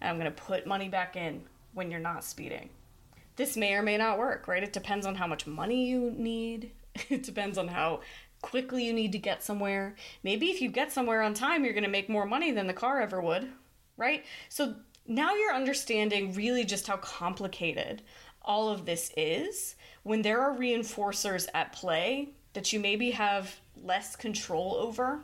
and 0.00 0.08
I'm 0.08 0.20
going 0.20 0.32
to 0.32 0.42
put 0.42 0.64
money 0.64 0.88
back 0.88 1.16
in 1.16 1.42
when 1.74 1.90
you're 1.90 1.98
not 1.98 2.22
speeding. 2.22 2.70
This 3.34 3.56
may 3.56 3.74
or 3.74 3.82
may 3.82 3.96
not 3.96 4.16
work, 4.16 4.46
right? 4.46 4.62
It 4.62 4.72
depends 4.72 5.04
on 5.06 5.16
how 5.16 5.26
much 5.26 5.44
money 5.44 5.88
you 5.88 6.12
need. 6.16 6.70
It 7.10 7.24
depends 7.24 7.58
on 7.58 7.68
how 7.68 8.00
quickly 8.42 8.84
you 8.84 8.92
need 8.92 9.12
to 9.12 9.18
get 9.18 9.42
somewhere. 9.42 9.94
Maybe 10.22 10.50
if 10.50 10.60
you 10.60 10.70
get 10.70 10.92
somewhere 10.92 11.22
on 11.22 11.34
time, 11.34 11.64
you're 11.64 11.74
going 11.74 11.84
to 11.84 11.90
make 11.90 12.08
more 12.08 12.26
money 12.26 12.50
than 12.50 12.66
the 12.66 12.72
car 12.72 13.00
ever 13.00 13.20
would, 13.20 13.48
right? 13.96 14.24
So 14.48 14.76
now 15.06 15.34
you're 15.34 15.54
understanding 15.54 16.32
really 16.32 16.64
just 16.64 16.86
how 16.86 16.96
complicated 16.96 18.02
all 18.42 18.68
of 18.68 18.86
this 18.86 19.12
is 19.16 19.74
when 20.02 20.22
there 20.22 20.40
are 20.40 20.56
reinforcers 20.56 21.48
at 21.54 21.72
play 21.72 22.30
that 22.52 22.72
you 22.72 22.80
maybe 22.80 23.10
have 23.10 23.56
less 23.82 24.16
control 24.16 24.76
over. 24.76 25.20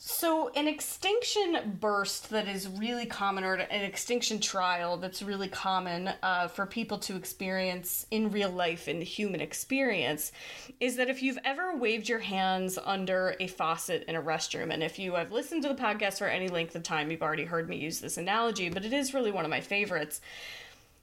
So, 0.00 0.50
an 0.50 0.68
extinction 0.68 1.76
burst 1.80 2.30
that 2.30 2.46
is 2.46 2.68
really 2.68 3.04
common, 3.04 3.42
or 3.42 3.54
an 3.54 3.82
extinction 3.82 4.38
trial 4.38 4.96
that's 4.96 5.22
really 5.22 5.48
common 5.48 6.10
uh, 6.22 6.46
for 6.46 6.66
people 6.66 6.98
to 6.98 7.16
experience 7.16 8.06
in 8.12 8.30
real 8.30 8.50
life, 8.50 8.86
in 8.86 9.00
the 9.00 9.04
human 9.04 9.40
experience, 9.40 10.30
is 10.78 10.94
that 10.96 11.10
if 11.10 11.20
you've 11.20 11.40
ever 11.44 11.74
waved 11.74 12.08
your 12.08 12.20
hands 12.20 12.78
under 12.84 13.34
a 13.40 13.48
faucet 13.48 14.04
in 14.06 14.14
a 14.14 14.22
restroom, 14.22 14.72
and 14.72 14.84
if 14.84 15.00
you 15.00 15.14
have 15.14 15.32
listened 15.32 15.62
to 15.62 15.68
the 15.68 15.74
podcast 15.74 16.18
for 16.18 16.28
any 16.28 16.46
length 16.46 16.76
of 16.76 16.84
time, 16.84 17.10
you've 17.10 17.20
already 17.20 17.44
heard 17.44 17.68
me 17.68 17.76
use 17.76 17.98
this 17.98 18.18
analogy, 18.18 18.70
but 18.70 18.84
it 18.84 18.92
is 18.92 19.14
really 19.14 19.32
one 19.32 19.44
of 19.44 19.50
my 19.50 19.60
favorites. 19.60 20.20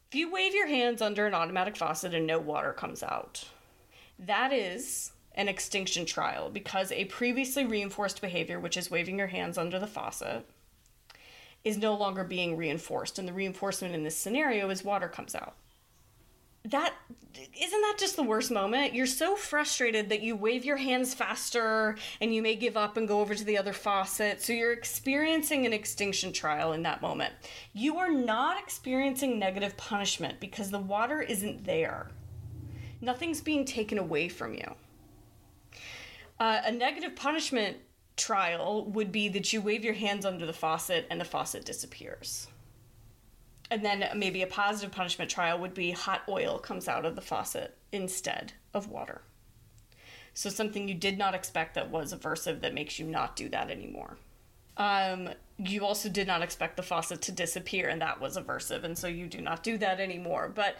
If 0.08 0.16
you 0.16 0.32
wave 0.32 0.56
your 0.56 0.68
hands 0.68 1.02
under 1.02 1.28
an 1.28 1.34
automatic 1.34 1.76
faucet 1.76 2.14
and 2.14 2.26
no 2.26 2.40
water 2.40 2.72
comes 2.72 3.04
out, 3.04 3.44
that 4.20 4.54
is 4.54 5.12
an 5.36 5.48
extinction 5.48 6.06
trial 6.06 6.50
because 6.50 6.92
a 6.92 7.06
previously 7.06 7.66
reinforced 7.66 8.22
behavior, 8.22 8.60
which 8.60 8.78
is 8.78 8.90
waving 8.90 9.18
your 9.18 9.28
hands 9.28 9.58
under 9.58 9.78
the 9.78 9.88
faucet, 9.88 10.50
is 11.64 11.78
no 11.78 11.94
longer 11.94 12.24
being 12.24 12.58
reinforced. 12.58 13.20
And 13.20 13.28
the 13.28 13.34
reinforcement 13.34 13.94
in 13.94 14.04
this 14.04 14.18
scenario 14.18 14.70
is 14.70 14.84
water 14.84 15.08
comes 15.08 15.36
out 15.36 15.56
that 16.72 16.94
isn't 17.62 17.82
that 17.82 17.98
just 18.00 18.16
the 18.16 18.24
worst 18.24 18.52
moment? 18.52 18.94
You're 18.94 19.06
so 19.06 19.36
frustrated 19.36 20.10
that 20.10 20.22
you 20.22 20.36
wave 20.36 20.66
your 20.66 20.78
hands 20.78 21.14
faster 21.14 21.96
and 22.22 22.34
you 22.34 22.42
may 22.42 22.56
give 22.56 22.78
up 22.78 22.98
and 22.98 23.08
go 23.08 23.20
over 23.20 23.36
to 23.36 23.44
the 23.44 23.58
other 23.58 23.74
faucet. 23.74 24.42
So 24.42 24.54
you're 24.54 24.74
experiencing 24.74 25.66
an 25.66 25.74
extinction 25.74 26.34
trial 26.34 26.74
in 26.74 26.84
that 26.84 27.02
moment. 27.02 27.34
You 27.74 27.98
are 27.98 28.12
not 28.12 28.58
experiencing 28.58 29.38
negative 29.38 29.78
punishment 29.78 30.40
because 30.40 30.72
the 30.72 30.80
water 30.80 31.22
isn't 31.22 31.66
there. 31.66 32.10
Nothing's 33.02 33.42
being 33.42 33.66
taken 33.66 33.98
away 33.98 34.30
from 34.30 34.54
you. 34.54 34.76
Uh, 36.40 36.62
a 36.66 36.72
negative 36.72 37.16
punishment 37.16 37.78
trial 38.18 38.86
would 38.86 39.12
be 39.12 39.28
that 39.30 39.52
you 39.52 39.62
wave 39.62 39.84
your 39.84 39.94
hands 39.94 40.26
under 40.26 40.46
the 40.46 40.54
faucet 40.54 41.06
and 41.10 41.20
the 41.20 41.26
faucet 41.26 41.66
disappears 41.66 42.48
and 43.72 43.84
then 43.84 44.08
maybe 44.16 44.42
a 44.42 44.48
positive 44.48 44.92
punishment 44.92 45.30
trial 45.30 45.60
would 45.60 45.74
be 45.74 45.92
hot 45.92 46.22
oil 46.30 46.58
comes 46.60 46.88
out 46.88 47.06
of 47.06 47.16
the 47.16 47.22
faucet 47.22 47.78
instead 47.92 48.54
of 48.74 48.90
water. 48.90 49.22
So 50.34 50.50
something 50.50 50.88
you 50.88 50.96
did 50.96 51.18
not 51.18 51.34
expect 51.34 51.76
that 51.76 51.90
was 51.90 52.14
aversive 52.14 52.62
that 52.62 52.74
makes 52.74 53.00
you 53.00 53.06
not 53.06 53.36
do 53.36 53.50
that 53.50 53.72
anymore. 53.72 54.18
Um, 54.78 55.30
you 55.58 55.86
also 55.86 56.10
did 56.10 56.28
not 56.28 56.42
expect 56.42 56.76
the 56.76 56.84
faucet 56.84 57.22
to 57.24 57.32
disappear, 57.32 57.88
and 57.88 58.02
that 58.02 58.20
was 58.20 58.38
aversive, 58.38 58.84
and 58.84 58.98
so 58.98 59.08
you 59.08 59.28
do 59.28 59.40
not 59.40 59.64
do 59.64 59.78
that 59.78 60.02
anymore. 60.02 60.52
But 60.54 60.78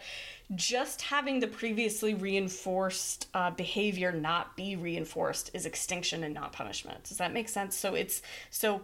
just 0.54 1.02
having 1.02 1.40
the 1.40 1.46
previously 1.46 2.12
reinforced 2.12 3.28
uh, 3.32 3.50
behavior 3.52 4.12
not 4.12 4.54
be 4.54 4.76
reinforced 4.76 5.50
is 5.54 5.64
extinction 5.64 6.24
and 6.24 6.34
not 6.34 6.52
punishment. 6.52 7.04
Does 7.04 7.16
that 7.18 7.32
make 7.32 7.48
sense? 7.48 7.74
So 7.74 7.94
it's 7.94 8.20
so 8.50 8.82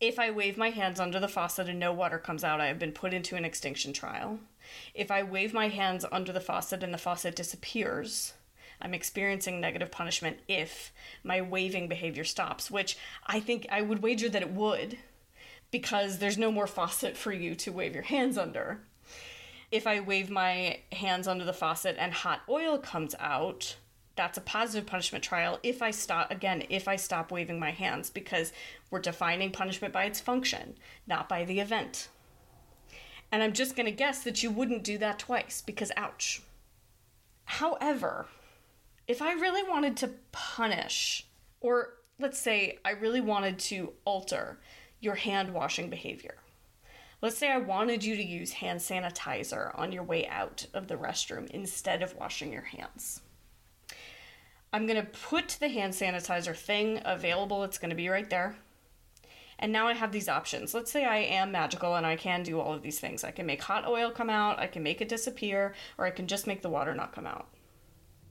if 0.00 0.18
I 0.18 0.30
wave 0.32 0.56
my 0.56 0.70
hands 0.70 0.98
under 0.98 1.20
the 1.20 1.28
faucet 1.28 1.68
and 1.68 1.78
no 1.78 1.92
water 1.92 2.18
comes 2.18 2.42
out, 2.42 2.60
I 2.60 2.66
have 2.66 2.78
been 2.78 2.92
put 2.92 3.14
into 3.14 3.36
an 3.36 3.44
extinction 3.44 3.92
trial. 3.92 4.40
If 4.94 5.10
I 5.10 5.22
wave 5.22 5.54
my 5.54 5.68
hands 5.68 6.04
under 6.10 6.32
the 6.32 6.40
faucet 6.40 6.82
and 6.82 6.92
the 6.92 6.98
faucet 6.98 7.36
disappears, 7.36 8.32
I'm 8.82 8.94
experiencing 8.94 9.60
negative 9.60 9.92
punishment 9.92 10.38
if 10.48 10.92
my 11.22 11.40
waving 11.40 11.88
behavior 11.88 12.24
stops, 12.24 12.70
which 12.70 12.98
I 13.26 13.38
think 13.38 13.66
I 13.70 13.80
would 13.80 14.02
wager 14.02 14.28
that 14.28 14.42
it 14.42 14.50
would 14.50 14.98
because 15.70 16.18
there's 16.18 16.36
no 16.36 16.52
more 16.52 16.66
faucet 16.66 17.16
for 17.16 17.32
you 17.32 17.54
to 17.54 17.72
wave 17.72 17.94
your 17.94 18.02
hands 18.02 18.36
under. 18.36 18.80
If 19.70 19.86
I 19.86 20.00
wave 20.00 20.28
my 20.28 20.80
hands 20.90 21.26
under 21.26 21.44
the 21.44 21.52
faucet 21.52 21.96
and 21.98 22.12
hot 22.12 22.42
oil 22.48 22.76
comes 22.76 23.14
out, 23.18 23.76
that's 24.16 24.36
a 24.36 24.42
positive 24.42 24.86
punishment 24.86 25.24
trial 25.24 25.58
if 25.62 25.80
I 25.80 25.90
stop 25.90 26.30
again 26.30 26.64
if 26.68 26.86
I 26.86 26.96
stop 26.96 27.30
waving 27.30 27.58
my 27.58 27.70
hands 27.70 28.10
because 28.10 28.52
we're 28.90 29.00
defining 29.00 29.50
punishment 29.50 29.94
by 29.94 30.04
its 30.04 30.20
function, 30.20 30.74
not 31.06 31.28
by 31.28 31.44
the 31.44 31.60
event. 31.60 32.08
And 33.30 33.42
I'm 33.42 33.54
just 33.54 33.74
going 33.74 33.86
to 33.86 33.92
guess 33.92 34.22
that 34.24 34.42
you 34.42 34.50
wouldn't 34.50 34.84
do 34.84 34.98
that 34.98 35.18
twice 35.18 35.62
because 35.62 35.90
ouch. 35.96 36.42
However, 37.44 38.26
if 39.06 39.20
I 39.20 39.32
really 39.32 39.68
wanted 39.68 39.96
to 39.98 40.10
punish 40.32 41.26
or 41.60 41.94
let's 42.18 42.38
say 42.38 42.78
I 42.84 42.90
really 42.90 43.20
wanted 43.20 43.58
to 43.60 43.92
alter 44.04 44.58
your 45.00 45.16
hand 45.16 45.52
washing 45.52 45.90
behavior. 45.90 46.36
Let's 47.20 47.38
say 47.38 47.50
I 47.50 47.58
wanted 47.58 48.02
you 48.02 48.16
to 48.16 48.24
use 48.24 48.52
hand 48.52 48.80
sanitizer 48.80 49.78
on 49.78 49.92
your 49.92 50.02
way 50.02 50.26
out 50.26 50.66
of 50.74 50.88
the 50.88 50.96
restroom 50.96 51.48
instead 51.50 52.02
of 52.02 52.16
washing 52.16 52.52
your 52.52 52.62
hands. 52.62 53.20
I'm 54.72 54.86
going 54.86 55.00
to 55.00 55.06
put 55.06 55.56
the 55.60 55.68
hand 55.68 55.92
sanitizer 55.92 56.56
thing 56.56 57.00
available. 57.04 57.62
It's 57.62 57.78
going 57.78 57.90
to 57.90 57.96
be 57.96 58.08
right 58.08 58.28
there. 58.28 58.56
And 59.58 59.70
now 59.70 59.86
I 59.86 59.92
have 59.92 60.10
these 60.10 60.28
options. 60.28 60.74
Let's 60.74 60.90
say 60.90 61.04
I 61.04 61.18
am 61.18 61.52
magical 61.52 61.94
and 61.94 62.04
I 62.04 62.16
can 62.16 62.42
do 62.42 62.58
all 62.58 62.72
of 62.72 62.82
these 62.82 62.98
things. 62.98 63.22
I 63.22 63.30
can 63.30 63.46
make 63.46 63.62
hot 63.62 63.86
oil 63.86 64.10
come 64.10 64.30
out, 64.30 64.58
I 64.58 64.66
can 64.66 64.82
make 64.82 65.00
it 65.00 65.08
disappear, 65.08 65.74
or 65.98 66.06
I 66.06 66.10
can 66.10 66.26
just 66.26 66.48
make 66.48 66.62
the 66.62 66.70
water 66.70 66.94
not 66.94 67.14
come 67.14 67.26
out. 67.26 67.48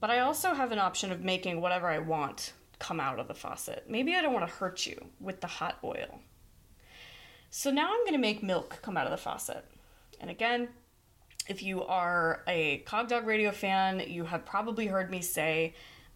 But 0.02 0.10
I 0.10 0.18
also 0.18 0.52
have 0.52 0.72
an 0.72 0.80
option 0.80 1.12
of 1.12 1.20
making 1.20 1.60
whatever 1.60 1.86
I 1.86 2.00
want 2.00 2.54
come 2.80 2.98
out 2.98 3.20
of 3.20 3.28
the 3.28 3.34
faucet. 3.34 3.84
Maybe 3.88 4.16
I 4.16 4.20
don't 4.20 4.32
want 4.32 4.44
to 4.44 4.52
hurt 4.52 4.84
you 4.84 5.00
with 5.20 5.40
the 5.40 5.46
hot 5.46 5.78
oil. 5.84 6.18
So 7.50 7.70
now 7.70 7.84
I'm 7.92 8.00
going 8.00 8.14
to 8.14 8.18
make 8.18 8.42
milk 8.42 8.80
come 8.82 8.96
out 8.96 9.06
of 9.06 9.12
the 9.12 9.16
faucet. 9.16 9.64
And 10.20 10.28
again, 10.28 10.70
if 11.46 11.62
you 11.62 11.84
are 11.84 12.42
a 12.48 12.82
Cogdog 12.84 13.26
Radio 13.26 13.52
fan, 13.52 14.02
you 14.08 14.24
have 14.24 14.44
probably 14.44 14.88
heard 14.88 15.08
me 15.08 15.20
say 15.20 15.72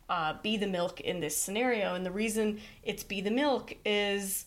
uh, 0.09 0.35
be 0.43 0.57
the 0.57 0.67
milk 0.67 1.01
in 1.01 1.21
this 1.21 1.37
scenario. 1.37 1.95
And 1.95 2.05
the 2.05 2.11
reason 2.11 2.59
it's 2.83 3.05
be 3.05 3.21
the 3.21 3.31
milk 3.31 3.73
is 3.85 4.47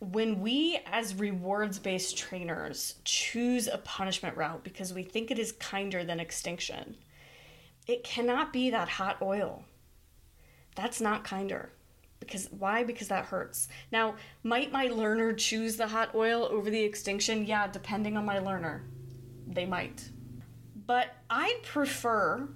when 0.00 0.40
we, 0.40 0.80
as 0.86 1.14
rewards 1.14 1.78
based 1.78 2.18
trainers, 2.18 2.96
choose 3.04 3.68
a 3.68 3.78
punishment 3.78 4.36
route 4.36 4.64
because 4.64 4.92
we 4.92 5.04
think 5.04 5.30
it 5.30 5.38
is 5.38 5.52
kinder 5.52 6.02
than 6.02 6.18
extinction, 6.18 6.96
it 7.86 8.04
cannot 8.04 8.52
be 8.52 8.70
that 8.70 8.88
hot 8.88 9.18
oil. 9.22 9.64
That's 10.74 11.00
not 11.00 11.24
kinder. 11.24 11.70
Because 12.20 12.48
why? 12.50 12.84
Because 12.84 13.08
that 13.08 13.26
hurts. 13.26 13.68
Now, 13.90 14.14
might 14.42 14.70
my 14.70 14.86
learner 14.86 15.32
choose 15.32 15.76
the 15.76 15.88
hot 15.88 16.14
oil 16.14 16.46
over 16.50 16.70
the 16.70 16.82
extinction? 16.82 17.46
Yeah, 17.46 17.66
depending 17.66 18.16
on 18.16 18.24
my 18.24 18.38
learner. 18.38 18.84
They 19.46 19.66
might. 19.66 20.08
But 20.86 21.14
I'd 21.28 21.62
prefer 21.64 22.48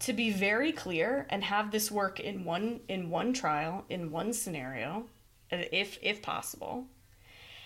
to 0.00 0.12
be 0.12 0.30
very 0.30 0.72
clear 0.72 1.26
and 1.30 1.44
have 1.44 1.70
this 1.70 1.90
work 1.90 2.20
in 2.20 2.44
one 2.44 2.80
in 2.88 3.08
one 3.08 3.32
trial, 3.32 3.84
in 3.88 4.10
one 4.10 4.32
scenario, 4.32 5.06
uh, 5.50 5.58
if 5.72 5.98
if 6.02 6.20
possible. 6.22 6.86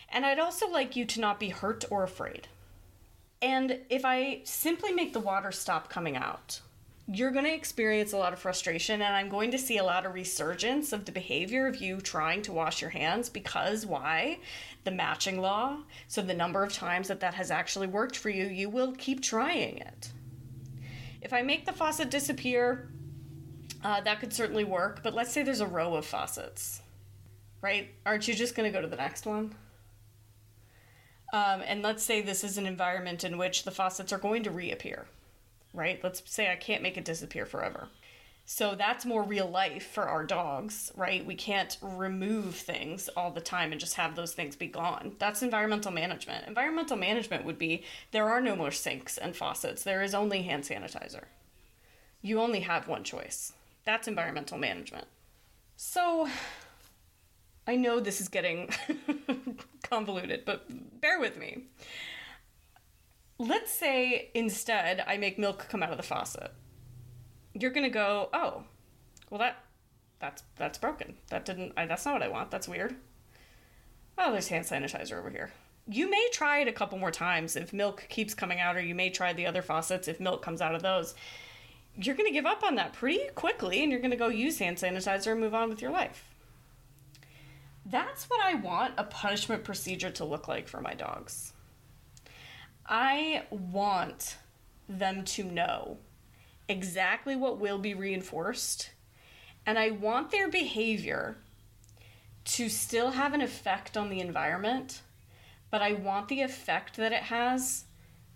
And 0.08 0.24
I'd 0.24 0.38
also 0.38 0.68
like 0.68 0.96
you 0.96 1.04
to 1.06 1.20
not 1.20 1.40
be 1.40 1.48
hurt 1.48 1.84
or 1.90 2.04
afraid. 2.04 2.46
And 3.42 3.80
if 3.90 4.04
I 4.04 4.42
simply 4.44 4.92
make 4.92 5.12
the 5.12 5.20
water 5.20 5.50
stop 5.50 5.90
coming 5.90 6.16
out, 6.16 6.60
you're 7.08 7.30
going 7.30 7.44
to 7.44 7.54
experience 7.54 8.12
a 8.12 8.16
lot 8.16 8.32
of 8.32 8.38
frustration 8.38 9.00
and 9.00 9.14
I'm 9.14 9.28
going 9.28 9.52
to 9.52 9.58
see 9.58 9.78
a 9.78 9.84
lot 9.84 10.06
of 10.06 10.14
resurgence 10.14 10.92
of 10.92 11.04
the 11.04 11.12
behavior 11.12 11.68
of 11.68 11.76
you 11.76 12.00
trying 12.00 12.42
to 12.42 12.52
wash 12.52 12.80
your 12.80 12.90
hands 12.90 13.28
because 13.28 13.86
why? 13.86 14.40
The 14.82 14.90
matching 14.90 15.40
law. 15.40 15.78
So 16.08 16.20
the 16.20 16.34
number 16.34 16.64
of 16.64 16.72
times 16.72 17.08
that 17.08 17.20
that 17.20 17.34
has 17.34 17.52
actually 17.52 17.86
worked 17.86 18.16
for 18.16 18.28
you, 18.28 18.46
you 18.46 18.68
will 18.68 18.92
keep 18.92 19.22
trying 19.22 19.78
it. 19.78 20.10
If 21.22 21.32
I 21.32 21.42
make 21.42 21.64
the 21.64 21.72
faucet 21.72 22.10
disappear, 22.10 22.88
uh, 23.84 24.00
that 24.00 24.18
could 24.18 24.32
certainly 24.32 24.64
work, 24.64 25.00
but 25.04 25.14
let's 25.14 25.32
say 25.32 25.44
there's 25.44 25.60
a 25.60 25.66
row 25.66 25.94
of 25.94 26.04
faucets, 26.04 26.82
right? 27.60 27.88
Aren't 28.04 28.26
you 28.26 28.34
just 28.34 28.56
going 28.56 28.70
to 28.70 28.76
go 28.76 28.82
to 28.82 28.88
the 28.88 28.96
next 28.96 29.26
one? 29.26 29.54
Um, 31.32 31.62
and 31.66 31.82
let's 31.82 32.02
say 32.02 32.20
this 32.20 32.42
is 32.42 32.58
an 32.58 32.66
environment 32.66 33.22
in 33.22 33.38
which 33.38 33.62
the 33.62 33.70
faucets 33.70 34.12
are 34.12 34.18
going 34.18 34.42
to 34.44 34.50
reappear 34.50 35.06
right? 35.76 36.00
Let's 36.02 36.22
say 36.24 36.50
I 36.50 36.56
can't 36.56 36.82
make 36.82 36.96
it 36.96 37.04
disappear 37.04 37.46
forever. 37.46 37.88
So 38.48 38.76
that's 38.76 39.04
more 39.04 39.24
real 39.24 39.48
life 39.48 39.88
for 39.88 40.04
our 40.08 40.24
dogs, 40.24 40.92
right? 40.96 41.26
We 41.26 41.34
can't 41.34 41.76
remove 41.82 42.54
things 42.54 43.08
all 43.16 43.32
the 43.32 43.40
time 43.40 43.72
and 43.72 43.80
just 43.80 43.94
have 43.94 44.14
those 44.14 44.34
things 44.34 44.54
be 44.54 44.68
gone. 44.68 45.16
That's 45.18 45.42
environmental 45.42 45.90
management. 45.90 46.46
Environmental 46.46 46.96
management 46.96 47.44
would 47.44 47.58
be 47.58 47.82
there 48.12 48.28
are 48.28 48.40
no 48.40 48.54
more 48.54 48.70
sinks 48.70 49.18
and 49.18 49.34
faucets, 49.34 49.82
there 49.82 50.00
is 50.00 50.14
only 50.14 50.42
hand 50.42 50.62
sanitizer. 50.62 51.24
You 52.22 52.40
only 52.40 52.60
have 52.60 52.86
one 52.86 53.02
choice. 53.02 53.52
That's 53.84 54.06
environmental 54.06 54.58
management. 54.58 55.08
So 55.76 56.28
I 57.66 57.74
know 57.74 57.98
this 57.98 58.20
is 58.20 58.28
getting 58.28 58.70
convoluted, 59.82 60.44
but 60.44 60.66
bear 61.00 61.18
with 61.18 61.36
me 61.36 61.64
let's 63.38 63.72
say 63.72 64.30
instead 64.34 65.04
I 65.06 65.16
make 65.16 65.38
milk 65.38 65.66
come 65.68 65.82
out 65.82 65.90
of 65.90 65.96
the 65.96 66.02
faucet. 66.02 66.52
You're 67.54 67.70
gonna 67.70 67.90
go, 67.90 68.28
oh, 68.32 68.64
well 69.30 69.38
that 69.38 69.64
that's 70.18 70.42
that's 70.56 70.78
broken. 70.78 71.14
That 71.28 71.44
didn't. 71.44 71.72
I, 71.76 71.86
that's 71.86 72.04
not 72.04 72.14
what 72.14 72.22
I 72.22 72.28
want. 72.28 72.50
That's 72.50 72.68
weird. 72.68 72.96
Oh, 74.18 74.32
there's 74.32 74.48
hand 74.48 74.64
sanitizer 74.64 75.18
over 75.18 75.30
here. 75.30 75.50
You 75.88 76.10
may 76.10 76.28
try 76.32 76.60
it 76.60 76.68
a 76.68 76.72
couple 76.72 76.98
more 76.98 77.10
times 77.10 77.54
if 77.54 77.72
milk 77.72 78.06
keeps 78.08 78.34
coming 78.34 78.58
out, 78.58 78.76
or 78.76 78.80
you 78.80 78.94
may 78.94 79.10
try 79.10 79.32
the 79.32 79.46
other 79.46 79.62
faucets 79.62 80.08
if 80.08 80.18
milk 80.18 80.42
comes 80.42 80.60
out 80.60 80.74
of 80.74 80.82
those. 80.82 81.14
You're 81.94 82.14
gonna 82.14 82.32
give 82.32 82.46
up 82.46 82.62
on 82.62 82.74
that 82.76 82.92
pretty 82.92 83.28
quickly, 83.34 83.82
and 83.82 83.92
you're 83.92 84.00
gonna 84.00 84.16
go 84.16 84.28
use 84.28 84.58
hand 84.58 84.78
sanitizer 84.78 85.32
and 85.32 85.40
move 85.40 85.54
on 85.54 85.68
with 85.68 85.82
your 85.82 85.90
life. 85.90 86.34
That's 87.84 88.24
what 88.24 88.40
I 88.44 88.54
want 88.54 88.94
a 88.98 89.04
punishment 89.04 89.64
procedure 89.64 90.10
to 90.10 90.24
look 90.24 90.48
like 90.48 90.66
for 90.66 90.80
my 90.80 90.94
dogs. 90.94 91.52
I 92.88 93.42
want 93.50 94.36
them 94.88 95.24
to 95.24 95.44
know 95.44 95.98
exactly 96.68 97.34
what 97.34 97.58
will 97.58 97.78
be 97.78 97.94
reinforced, 97.94 98.90
and 99.64 99.78
I 99.78 99.90
want 99.90 100.30
their 100.30 100.48
behavior 100.48 101.36
to 102.44 102.68
still 102.68 103.10
have 103.10 103.34
an 103.34 103.40
effect 103.40 103.96
on 103.96 104.08
the 104.08 104.20
environment, 104.20 105.02
but 105.70 105.82
I 105.82 105.94
want 105.94 106.28
the 106.28 106.42
effect 106.42 106.96
that 106.96 107.12
it 107.12 107.24
has 107.24 107.84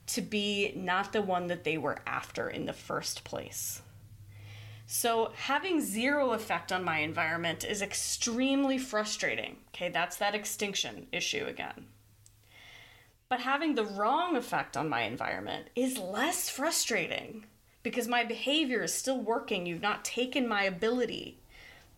to 0.08 0.20
be 0.20 0.72
not 0.74 1.12
the 1.12 1.22
one 1.22 1.46
that 1.46 1.62
they 1.62 1.78
were 1.78 1.98
after 2.04 2.48
in 2.50 2.66
the 2.66 2.72
first 2.72 3.22
place. 3.22 3.82
So, 4.86 5.30
having 5.36 5.80
zero 5.80 6.32
effect 6.32 6.72
on 6.72 6.82
my 6.82 6.98
environment 6.98 7.64
is 7.64 7.80
extremely 7.80 8.76
frustrating. 8.76 9.58
Okay, 9.68 9.88
that's 9.88 10.16
that 10.16 10.34
extinction 10.34 11.06
issue 11.12 11.44
again 11.46 11.86
but 13.30 13.40
having 13.40 13.76
the 13.76 13.84
wrong 13.84 14.36
effect 14.36 14.76
on 14.76 14.88
my 14.88 15.02
environment 15.02 15.68
is 15.76 15.96
less 15.96 16.50
frustrating 16.50 17.46
because 17.84 18.08
my 18.08 18.24
behavior 18.24 18.82
is 18.82 18.92
still 18.92 19.20
working. 19.20 19.64
You've 19.64 19.80
not 19.80 20.04
taken 20.04 20.48
my 20.48 20.64
ability 20.64 21.38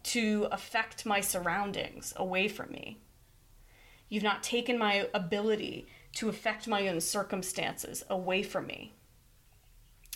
to 0.04 0.46
affect 0.52 1.06
my 1.06 1.22
surroundings 1.22 2.12
away 2.16 2.48
from 2.48 2.70
me. 2.70 2.98
You've 4.10 4.22
not 4.22 4.42
taken 4.42 4.78
my 4.78 5.08
ability 5.14 5.86
to 6.16 6.28
affect 6.28 6.68
my 6.68 6.86
own 6.86 7.00
circumstances 7.00 8.04
away 8.10 8.42
from 8.42 8.66
me. 8.66 8.92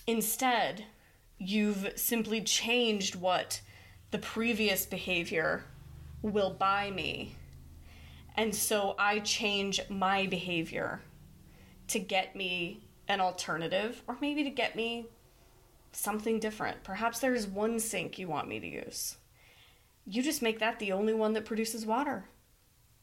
Instead, 0.07 0.85
you've 1.39 1.93
simply 1.97 2.43
changed 2.43 3.17
what 3.17 3.63
the 4.11 4.19
previous 4.19 4.85
behavior 4.85 5.65
will 6.21 6.51
buy 6.51 6.91
me 6.91 7.37
and 8.37 8.55
so 8.55 8.94
I 8.99 9.20
change 9.20 9.81
my 9.88 10.27
behavior 10.27 11.01
to 11.88 11.99
get 11.99 12.37
me 12.37 12.87
an 13.09 13.20
alternative 13.20 14.03
or 14.07 14.16
maybe 14.20 14.44
to 14.44 14.51
get 14.51 14.77
me 14.77 15.07
something 15.92 16.38
different. 16.38 16.83
Perhaps 16.83 17.20
there's 17.20 17.46
one 17.46 17.81
sink 17.81 18.18
you 18.18 18.29
want 18.29 18.49
me 18.49 18.61
to 18.61 18.66
use. 18.66 19.16
You 20.07 20.22
just 20.22 20.42
make 20.42 20.59
that 20.59 20.79
the 20.79 20.92
only 20.92 21.14
one 21.14 21.33
that 21.33 21.44
produces 21.44 21.87
water. 21.87 22.27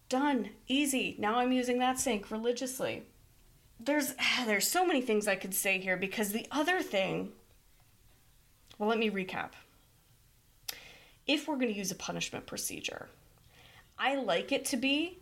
Done. 0.09 0.51
Easy. 0.67 1.15
Now 1.17 1.39
I'm 1.39 1.51
using 1.51 1.79
that 1.79 1.99
sink 1.99 2.29
religiously. 2.29 3.03
There's 3.79 4.13
there's 4.45 4.67
so 4.67 4.85
many 4.85 5.01
things 5.01 5.27
I 5.27 5.35
could 5.35 5.55
say 5.55 5.79
here 5.79 5.97
because 5.97 6.31
the 6.31 6.47
other 6.51 6.81
thing 6.81 7.31
well 8.77 8.89
let 8.89 8.99
me 8.99 9.09
recap. 9.09 9.51
If 11.25 11.47
we're 11.47 11.55
going 11.55 11.71
to 11.71 11.77
use 11.77 11.91
a 11.91 11.95
punishment 11.95 12.45
procedure, 12.45 13.07
I 13.97 14.15
like 14.15 14.51
it 14.51 14.65
to 14.65 14.77
be 14.77 15.19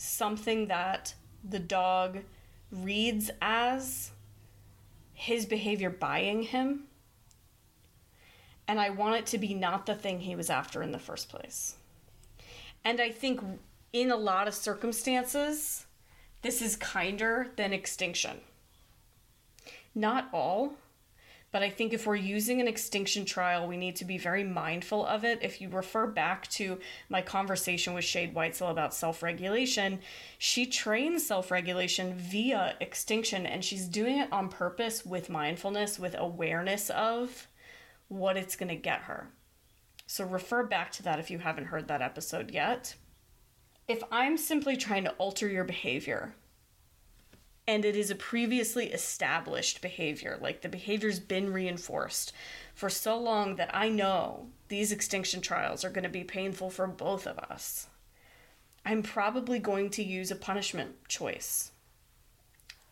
something 0.00 0.68
that 0.68 1.14
the 1.46 1.58
dog 1.58 2.20
reads 2.72 3.30
as 3.42 4.12
his 5.12 5.44
behavior 5.44 5.90
buying 5.90 6.42
him. 6.42 6.84
And 8.66 8.80
I 8.80 8.88
want 8.88 9.16
it 9.16 9.26
to 9.26 9.38
be 9.38 9.52
not 9.52 9.84
the 9.84 9.94
thing 9.94 10.20
he 10.20 10.34
was 10.34 10.48
after 10.48 10.82
in 10.82 10.92
the 10.92 10.98
first 10.98 11.28
place. 11.28 11.74
And 12.82 12.98
I 12.98 13.10
think 13.10 13.42
in 13.92 14.10
a 14.10 14.16
lot 14.16 14.48
of 14.48 14.54
circumstances, 14.54 15.84
this 16.40 16.62
is 16.62 16.76
kinder 16.76 17.48
than 17.56 17.74
extinction. 17.74 18.40
Not 19.94 20.30
all, 20.32 20.76
but 21.52 21.62
I 21.62 21.70
think 21.70 21.92
if 21.92 22.06
we're 22.06 22.14
using 22.16 22.60
an 22.60 22.68
extinction 22.68 23.24
trial, 23.24 23.66
we 23.66 23.76
need 23.76 23.96
to 23.96 24.04
be 24.04 24.18
very 24.18 24.44
mindful 24.44 25.04
of 25.04 25.24
it. 25.24 25.40
If 25.42 25.60
you 25.60 25.68
refer 25.68 26.06
back 26.06 26.46
to 26.52 26.78
my 27.08 27.22
conversation 27.22 27.92
with 27.92 28.04
Shade 28.04 28.34
Whitesel 28.34 28.70
about 28.70 28.94
self 28.94 29.22
regulation, 29.22 29.98
she 30.38 30.66
trains 30.66 31.26
self 31.26 31.50
regulation 31.50 32.14
via 32.14 32.76
extinction 32.80 33.46
and 33.46 33.64
she's 33.64 33.86
doing 33.86 34.18
it 34.18 34.32
on 34.32 34.48
purpose 34.48 35.04
with 35.04 35.28
mindfulness, 35.28 35.98
with 35.98 36.14
awareness 36.16 36.88
of 36.90 37.48
what 38.08 38.36
it's 38.36 38.56
going 38.56 38.68
to 38.68 38.76
get 38.76 39.02
her. 39.02 39.28
So 40.06 40.24
refer 40.24 40.64
back 40.64 40.92
to 40.92 41.02
that 41.04 41.18
if 41.18 41.30
you 41.30 41.38
haven't 41.38 41.66
heard 41.66 41.88
that 41.88 42.02
episode 42.02 42.50
yet. 42.50 42.94
If 43.88 44.02
I'm 44.12 44.36
simply 44.36 44.76
trying 44.76 45.04
to 45.04 45.12
alter 45.12 45.48
your 45.48 45.64
behavior, 45.64 46.34
and 47.70 47.84
it 47.84 47.94
is 47.94 48.10
a 48.10 48.16
previously 48.16 48.86
established 48.86 49.80
behavior. 49.80 50.36
Like 50.40 50.60
the 50.60 50.68
behavior's 50.68 51.20
been 51.20 51.52
reinforced 51.52 52.32
for 52.74 52.90
so 52.90 53.16
long 53.16 53.54
that 53.56 53.70
I 53.72 53.88
know 53.88 54.48
these 54.66 54.90
extinction 54.90 55.40
trials 55.40 55.84
are 55.84 55.90
going 55.90 56.02
to 56.02 56.10
be 56.10 56.24
painful 56.24 56.70
for 56.70 56.88
both 56.88 57.28
of 57.28 57.38
us. 57.38 57.86
I'm 58.84 59.04
probably 59.04 59.60
going 59.60 59.90
to 59.90 60.02
use 60.02 60.32
a 60.32 60.36
punishment 60.36 61.06
choice. 61.06 61.70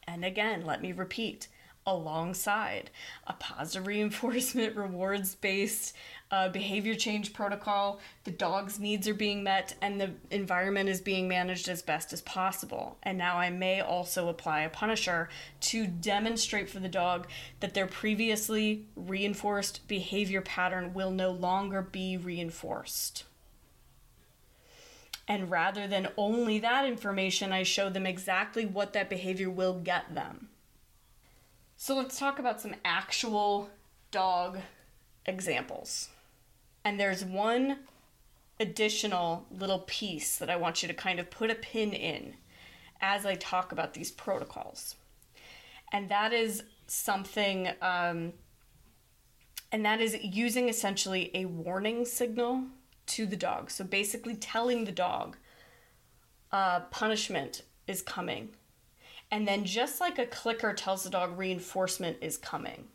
And 0.06 0.24
again, 0.24 0.64
let 0.64 0.80
me 0.80 0.92
repeat 0.92 1.48
alongside 1.88 2.90
a 3.26 3.32
positive 3.32 3.86
reinforcement 3.86 4.76
rewards 4.76 5.34
based 5.34 5.96
uh, 6.30 6.48
behavior 6.50 6.94
change 6.94 7.32
protocol. 7.32 7.98
The 8.24 8.30
dog's 8.30 8.78
needs 8.78 9.08
are 9.08 9.14
being 9.14 9.42
met 9.42 9.74
and 9.80 10.00
the 10.00 10.10
environment 10.30 10.90
is 10.90 11.00
being 11.00 11.26
managed 11.26 11.68
as 11.68 11.80
best 11.80 12.12
as 12.12 12.20
possible. 12.20 12.98
And 13.02 13.16
now 13.16 13.38
I 13.38 13.48
may 13.50 13.80
also 13.80 14.28
apply 14.28 14.60
a 14.60 14.68
punisher 14.68 15.30
to 15.62 15.86
demonstrate 15.86 16.68
for 16.68 16.80
the 16.80 16.88
dog 16.88 17.26
that 17.60 17.74
their 17.74 17.86
previously 17.86 18.84
reinforced 18.94 19.88
behavior 19.88 20.42
pattern 20.42 20.92
will 20.92 21.10
no 21.10 21.30
longer 21.30 21.80
be 21.80 22.16
reinforced. 22.18 23.24
And 25.26 25.50
rather 25.50 25.86
than 25.86 26.08
only 26.16 26.58
that 26.60 26.86
information, 26.86 27.52
I 27.52 27.62
show 27.62 27.90
them 27.90 28.06
exactly 28.06 28.64
what 28.64 28.94
that 28.94 29.10
behavior 29.10 29.50
will 29.50 29.74
get 29.74 30.14
them. 30.14 30.48
So 31.80 31.94
let's 31.94 32.18
talk 32.18 32.40
about 32.40 32.60
some 32.60 32.74
actual 32.84 33.70
dog 34.10 34.58
examples. 35.24 36.08
And 36.84 36.98
there's 36.98 37.24
one 37.24 37.78
additional 38.58 39.46
little 39.48 39.84
piece 39.86 40.38
that 40.38 40.50
I 40.50 40.56
want 40.56 40.82
you 40.82 40.88
to 40.88 40.94
kind 40.94 41.20
of 41.20 41.30
put 41.30 41.52
a 41.52 41.54
pin 41.54 41.92
in 41.92 42.34
as 43.00 43.24
I 43.24 43.36
talk 43.36 43.70
about 43.70 43.94
these 43.94 44.10
protocols. 44.10 44.96
And 45.92 46.08
that 46.08 46.32
is 46.32 46.64
something, 46.88 47.68
um, 47.80 48.32
and 49.70 49.84
that 49.84 50.00
is 50.00 50.16
using 50.20 50.68
essentially 50.68 51.30
a 51.32 51.44
warning 51.44 52.04
signal 52.04 52.64
to 53.06 53.24
the 53.24 53.36
dog. 53.36 53.70
So 53.70 53.84
basically 53.84 54.34
telling 54.34 54.84
the 54.84 54.90
dog 54.90 55.36
uh, 56.50 56.80
punishment 56.90 57.62
is 57.86 58.02
coming. 58.02 58.48
And 59.30 59.46
then 59.46 59.64
just 59.64 60.00
like 60.00 60.18
a 60.18 60.26
clicker 60.26 60.72
tells 60.72 61.04
the 61.04 61.10
dog 61.10 61.38
reinforcement 61.38 62.18
is 62.20 62.36
coming. 62.36 62.88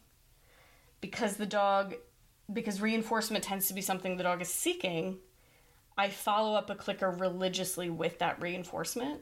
Because 1.00 1.38
the 1.38 1.46
dog 1.46 1.96
because 2.52 2.82
reinforcement 2.82 3.43
tends 3.43 3.67
to 3.67 3.74
be 3.74 3.82
something 3.82 4.17
the 4.17 4.24
dog 4.24 4.41
is 4.41 4.50
seeking, 4.50 5.17
I 5.98 6.10
follow 6.10 6.56
up 6.56 6.69
a 6.69 6.76
clicker 6.76 7.10
religiously 7.10 7.89
with 7.89 8.19
that 8.19 8.41
reinforcement. 8.41 9.22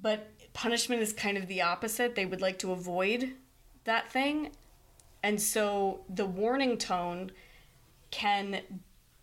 But 0.00 0.30
punishment 0.52 1.02
is 1.02 1.12
kind 1.12 1.36
of 1.36 1.48
the 1.48 1.62
opposite. 1.62 2.14
They 2.14 2.26
would 2.26 2.40
like 2.40 2.58
to 2.60 2.72
avoid 2.72 3.34
that 3.84 4.10
thing. 4.10 4.52
And 5.22 5.40
so 5.40 6.00
the 6.08 6.26
warning 6.26 6.78
tone 6.78 7.32
can 8.10 8.62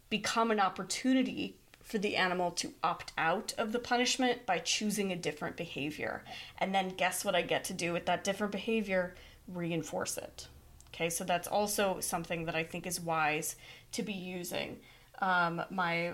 become 0.09 0.51
an 0.51 0.59
opportunity 0.59 1.57
for 1.85 1.99
the 1.99 2.15
animal 2.15 2.49
to 2.49 2.73
opt 2.83 3.13
out 3.15 3.53
of 3.59 3.71
the 3.71 3.79
punishment 3.79 4.45
by 4.47 4.57
choosing 4.57 5.11
a 5.11 5.15
different 5.15 5.55
behavior. 5.55 6.23
And 6.57 6.73
then 6.73 6.89
guess 6.89 7.23
what 7.23 7.35
I 7.35 7.43
get 7.43 7.63
to 7.65 7.73
do 7.73 7.93
with 7.93 8.07
that 8.07 8.23
different 8.23 8.51
behavior? 8.51 9.13
Reinforce 9.47 10.17
it. 10.17 10.47
Okay, 10.87 11.11
so 11.11 11.23
that's 11.23 11.47
also 11.47 11.99
something 11.99 12.45
that 12.45 12.55
I 12.55 12.63
think 12.63 12.87
is 12.87 12.99
wise 12.99 13.55
to 13.91 14.01
be 14.01 14.13
using. 14.13 14.79
Um, 15.21 15.61
my 15.69 16.13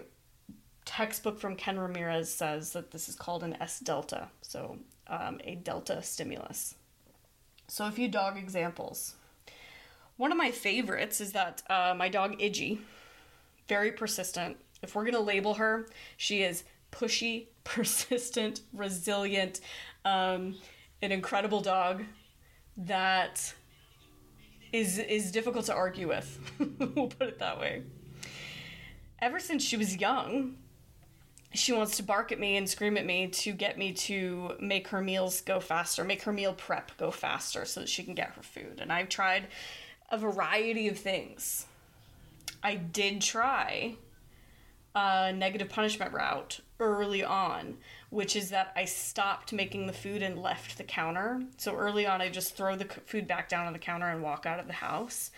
textbook 0.84 1.40
from 1.40 1.56
Ken 1.56 1.80
Ramirez 1.80 2.30
says 2.30 2.74
that 2.74 2.92
this 2.92 3.08
is 3.08 3.16
called 3.16 3.44
an 3.44 3.56
S 3.62 3.80
delta, 3.80 4.28
so 4.42 4.78
um, 5.08 5.40
a 5.46 5.56
delta 5.56 6.04
stimulus. 6.04 6.76
So, 7.70 7.86
a 7.86 7.92
few 7.92 8.10
dog 8.10 8.38
examples. 8.38 9.16
One 10.18 10.34
of 10.34 10.38
my 10.38 10.52
favorites 10.52 11.22
is 11.22 11.32
that 11.32 11.64
uh, 11.70 11.94
my 11.96 12.10
dog 12.10 12.38
Iggy, 12.40 12.80
very 13.70 13.94
persistent. 13.94 14.58
If 14.82 14.96
we're 14.96 15.06
gonna 15.06 15.20
label 15.20 15.56
her, 15.56 15.88
she 16.18 16.44
is 16.44 16.64
pushy, 16.92 17.48
persistent, 17.64 18.62
resilient, 18.74 19.62
um, 20.06 20.56
an 21.02 21.12
incredible 21.12 21.62
dog 21.62 22.04
that 22.78 23.54
is 24.72 24.98
is 24.98 25.32
difficult 25.32 25.66
to 25.66 25.74
argue 25.74 26.08
with. 26.08 26.40
we'll 26.96 27.08
put 27.08 27.28
it 27.28 27.40
that 27.40 27.60
way. 27.60 27.84
Ever 29.20 29.40
since 29.40 29.64
she 29.64 29.78
was 29.78 29.98
young, 29.98 30.56
she 31.54 31.74
wants 31.74 31.98
to 31.98 32.04
bark 32.04 32.32
at 32.32 32.40
me 32.40 32.58
and 32.58 32.68
scream 32.68 32.98
at 32.98 33.06
me 33.06 33.28
to 33.28 33.52
get 33.52 33.78
me 33.78 33.92
to 33.92 34.56
make 34.60 34.88
her 34.88 35.02
meals 35.02 35.42
go 35.42 35.60
faster, 35.60 36.04
make 36.04 36.24
her 36.24 36.34
meal 36.34 36.54
prep 36.54 36.98
go 36.98 37.12
faster 37.12 37.66
so 37.66 37.82
that 37.82 37.90
she 37.90 38.04
can 38.04 38.16
get 38.16 38.32
her 38.32 38.42
food. 38.42 38.80
And 38.82 38.92
I've 38.92 39.10
tried 39.10 39.48
a 40.10 40.18
variety 40.18 40.88
of 40.88 40.98
things. 40.98 41.66
I 42.64 42.76
did 42.76 43.22
try 43.22 43.98
a 44.96 45.32
negative 45.34 45.70
punishment 45.70 46.14
route 46.14 46.60
early 46.80 47.24
on 47.24 47.78
which 48.12 48.36
is 48.36 48.50
that 48.50 48.74
I 48.76 48.86
stopped 48.86 49.54
making 49.54 49.88
the 49.88 49.94
food 49.94 50.22
and 50.22 50.38
left 50.38 50.78
the 50.78 50.84
counter. 50.84 51.42
So 51.58 51.76
early 51.76 52.06
on, 52.06 52.22
I 52.22 52.28
just 52.28 52.58
throw 52.58 52.76
the 52.76 52.86
food 53.06 53.26
back 53.26 53.48
down 53.48 53.66
on 53.66 53.74
the 53.74 53.80
counter 53.80 54.08
and 54.08 54.22
walk 54.22 54.46
out 54.46 54.60
of 54.60 54.68
the 54.68 54.74
house. 54.74 55.32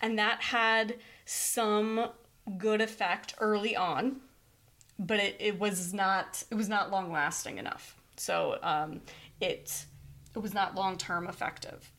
And 0.00 0.18
that 0.18 0.40
had 0.40 0.96
some 1.26 2.08
good 2.56 2.80
effect 2.80 3.34
early 3.40 3.76
on, 3.76 4.22
but 4.98 5.20
it, 5.20 5.36
it 5.38 5.60
was 5.60 5.92
not 5.92 6.42
it 6.50 6.54
was 6.54 6.68
not 6.68 6.90
long 6.90 7.12
lasting 7.12 7.58
enough. 7.58 7.94
So 8.16 8.58
um, 8.62 9.02
it 9.38 9.84
it 10.34 10.38
was 10.38 10.54
not 10.54 10.74
long 10.74 10.96
term 10.96 11.28
effective. 11.28 11.92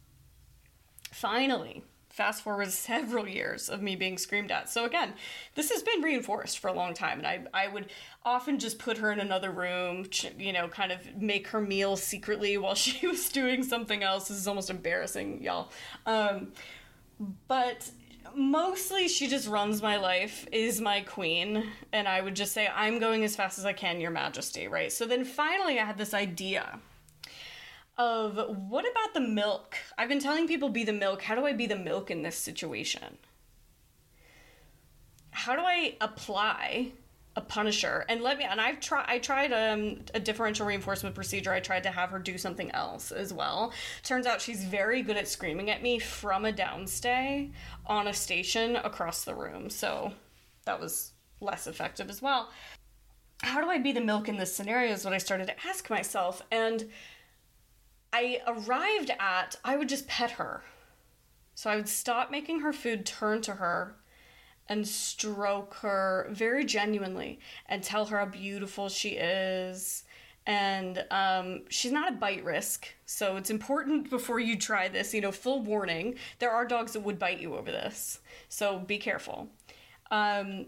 Finally, 1.12 1.84
fast 2.16 2.44
forward 2.44 2.72
several 2.72 3.28
years 3.28 3.70
of 3.70 3.82
me 3.82 3.96
being 3.96 4.18
screamed 4.18 4.52
at. 4.52 4.70
So 4.70 4.86
again, 4.86 5.14
this 5.56 5.70
has 5.72 5.84
been 5.84 6.02
reinforced 6.02 6.60
for 6.60 6.70
a 6.70 6.74
long 6.74 6.94
time, 6.94 7.20
and 7.20 7.28
I 7.28 7.44
I 7.54 7.68
would 7.68 7.88
often 8.24 8.58
just 8.58 8.80
put 8.80 8.98
her 8.98 9.12
in 9.12 9.20
another 9.20 9.52
room, 9.52 10.06
you 10.40 10.54
know, 10.54 10.68
kind 10.68 10.92
of 10.92 11.22
make 11.22 11.48
her 11.50 11.62
meal 11.62 11.98
secretly 11.98 12.58
while 12.66 12.76
she 12.76 13.06
was 13.06 13.30
doing 13.30 13.64
something 13.64 14.02
else. 14.02 14.30
This 14.30 14.38
is 14.38 14.48
almost 14.48 14.70
embarrassing, 14.70 15.44
y'all. 15.44 15.72
Um, 16.06 16.54
but 17.48 17.90
mostly 18.36 19.08
she 19.08 19.28
just 19.28 19.48
runs 19.48 19.82
my 19.82 19.96
life 19.96 20.46
is 20.52 20.82
my 20.82 21.00
queen 21.00 21.64
and 21.94 22.06
i 22.06 22.20
would 22.20 22.36
just 22.36 22.52
say 22.52 22.68
i'm 22.76 23.00
going 23.00 23.24
as 23.24 23.34
fast 23.34 23.58
as 23.58 23.64
i 23.66 23.72
can 23.72 24.02
your 24.02 24.12
majesty 24.12 24.68
right 24.68 24.92
so 24.92 25.06
then 25.06 25.24
finally 25.24 25.80
i 25.80 25.86
had 25.86 25.98
this 25.98 26.14
idea 26.14 26.78
of 27.98 28.36
what 28.70 28.86
about 28.90 29.14
the 29.14 29.22
milk? 29.22 29.78
I've 29.98 30.10
been 30.10 30.20
telling 30.20 30.48
people 30.48 30.70
be 30.70 30.84
the 30.84 30.94
milk. 30.94 31.22
How 31.22 31.36
do 31.36 31.46
I 31.46 31.54
be 31.54 31.68
the 31.68 31.76
milk 31.76 32.12
in 32.12 32.22
this 32.24 32.38
situation? 32.38 33.18
How 35.32 35.56
do 35.56 35.62
I 35.62 35.96
apply 36.02 36.92
a 37.36 37.42
punisher? 37.42 38.06
And 38.08 38.22
let 38.22 38.38
me 38.38 38.46
and 38.46 38.60
I've 38.60 38.80
tried 38.80 39.06
I 39.08 39.20
tried 39.20 39.52
um, 39.54 40.00
a 40.14 40.20
differential 40.20 40.66
reinforcement 40.66 41.16
procedure. 41.16 41.52
I 41.52 41.60
tried 41.60 41.84
to 41.84 41.92
have 41.92 42.10
her 42.10 42.20
do 42.20 42.38
something 42.38 42.72
else 42.72 43.12
as 43.12 43.34
well. 43.34 43.74
Turns 44.04 44.26
out 44.26 44.42
she's 44.42 44.64
very 44.64 45.02
good 45.02 45.18
at 45.18 45.28
screaming 45.28 45.70
at 45.70 45.82
me 45.82 46.00
from 46.00 46.46
a 46.46 46.54
downstay 46.54 47.52
on 47.86 48.08
a 48.08 48.14
station 48.14 48.76
across 48.78 49.24
the 49.24 49.36
room. 49.36 49.70
So 49.70 50.14
that 50.66 50.80
was 50.80 51.12
less 51.40 51.68
effective 51.68 52.10
as 52.10 52.22
well. 52.22 52.50
How 53.42 53.62
do 53.62 53.70
I 53.70 53.78
be 53.78 53.92
the 53.92 54.02
milk 54.02 54.30
in 54.30 54.38
this 54.38 54.56
scenario 54.56 54.94
is 54.94 55.04
what 55.06 55.14
I 55.14 55.18
started 55.18 55.48
to 55.48 55.68
ask 55.68 55.90
myself 55.90 56.42
and 56.52 56.90
I 58.16 58.40
arrived 58.48 59.12
at 59.20 59.58
I 59.66 59.76
would 59.76 59.90
just 59.90 60.08
pet 60.08 60.32
her. 60.32 60.64
So 61.54 61.70
I 61.70 61.76
would 61.76 61.90
stop 61.90 62.32
making 62.32 62.62
her 62.62 62.72
food, 62.72 63.06
turn 63.06 63.42
to 63.42 63.56
her, 63.56 63.98
and 64.70 64.88
stroke 64.88 65.74
her 65.76 66.30
very 66.32 66.64
genuinely 66.64 67.40
and 67.66 67.84
tell 67.84 68.06
her 68.06 68.20
how 68.20 68.26
beautiful 68.26 68.88
she 68.88 69.10
is. 69.10 70.06
And 70.48 71.04
um, 71.12 71.64
she's 71.70 71.92
not 71.92 72.14
a 72.14 72.16
bite 72.16 72.46
risk, 72.46 72.88
so 73.06 73.36
it's 73.36 73.50
important 73.50 74.10
before 74.10 74.40
you 74.40 74.58
try 74.58 74.88
this. 74.88 75.14
You 75.14 75.20
know, 75.20 75.34
full 75.34 75.62
warning: 75.62 76.16
there 76.40 76.52
are 76.52 76.66
dogs 76.66 76.94
that 76.94 77.02
would 77.02 77.20
bite 77.20 77.42
you 77.42 77.56
over 77.56 77.72
this, 77.72 78.20
so 78.48 78.80
be 78.80 78.98
careful. 78.98 79.50
Um, 80.10 80.68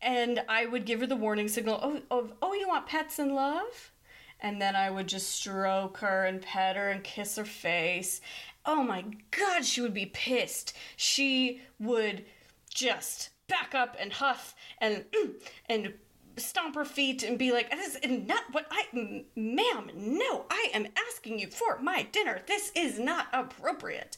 and 0.00 0.42
I 0.48 0.66
would 0.66 0.86
give 0.86 1.00
her 1.00 1.06
the 1.06 1.16
warning 1.16 1.48
signal: 1.48 1.78
"Oh, 1.82 2.00
oh, 2.10 2.30
oh, 2.42 2.54
you 2.54 2.66
want 2.66 2.86
pets 2.86 3.18
and 3.20 3.32
love?" 3.34 3.92
And 4.40 4.60
then 4.60 4.76
I 4.76 4.90
would 4.90 5.06
just 5.06 5.30
stroke 5.30 5.98
her 5.98 6.24
and 6.24 6.42
pet 6.42 6.76
her 6.76 6.88
and 6.88 7.04
kiss 7.04 7.36
her 7.36 7.44
face. 7.44 8.20
Oh 8.64 8.82
my 8.82 9.04
god, 9.30 9.64
she 9.64 9.80
would 9.80 9.94
be 9.94 10.06
pissed. 10.06 10.76
She 10.96 11.62
would 11.78 12.24
just 12.72 13.30
back 13.48 13.74
up 13.74 13.96
and 13.98 14.12
huff 14.12 14.54
and 14.78 15.04
and 15.68 15.94
stomp 16.36 16.74
her 16.74 16.84
feet 16.84 17.22
and 17.22 17.38
be 17.38 17.52
like, 17.52 17.70
"This 17.70 17.96
is 17.96 18.26
not 18.26 18.44
what 18.52 18.66
I, 18.70 19.24
ma'am. 19.36 19.90
No, 19.94 20.46
I 20.50 20.70
am 20.72 20.86
asking 21.08 21.38
you 21.38 21.48
for 21.48 21.78
my 21.80 22.02
dinner. 22.12 22.40
This 22.46 22.72
is 22.74 22.98
not 22.98 23.28
appropriate." 23.32 24.16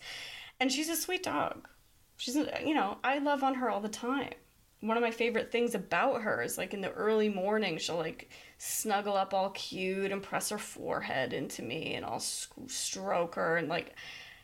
And 0.61 0.71
she's 0.71 0.89
a 0.89 0.97
sweet 0.97 1.23
dog. 1.23 1.69
She's, 2.17 2.37
you 2.37 2.75
know, 2.75 2.99
I 3.03 3.19
love 3.19 3.43
on 3.43 3.55
her 3.55 3.69
all 3.69 3.81
the 3.81 3.89
time. 3.89 4.35
One 4.83 4.97
of 4.97 5.03
my 5.03 5.13
favorite 5.13 5.53
things 5.53 5.77
about 5.77 6.23
her 6.23 6.43
is 6.43 6.59
like 6.59 6.75
in 6.75 6.81
the 6.81 6.91
early 6.91 7.29
morning, 7.29 7.79
she'll 7.79 7.97
like 7.97 8.31
snuggle 8.59 9.17
up 9.17 9.33
all 9.33 9.51
cute 9.51 10.11
and 10.11 10.21
press 10.21 10.49
her 10.49 10.59
forehead 10.59 11.33
into 11.33 11.63
me 11.63 11.95
and 11.95 12.05
I'll 12.05 12.19
stroke 12.19 13.37
her 13.37 13.57
and 13.57 13.69
like 13.69 13.95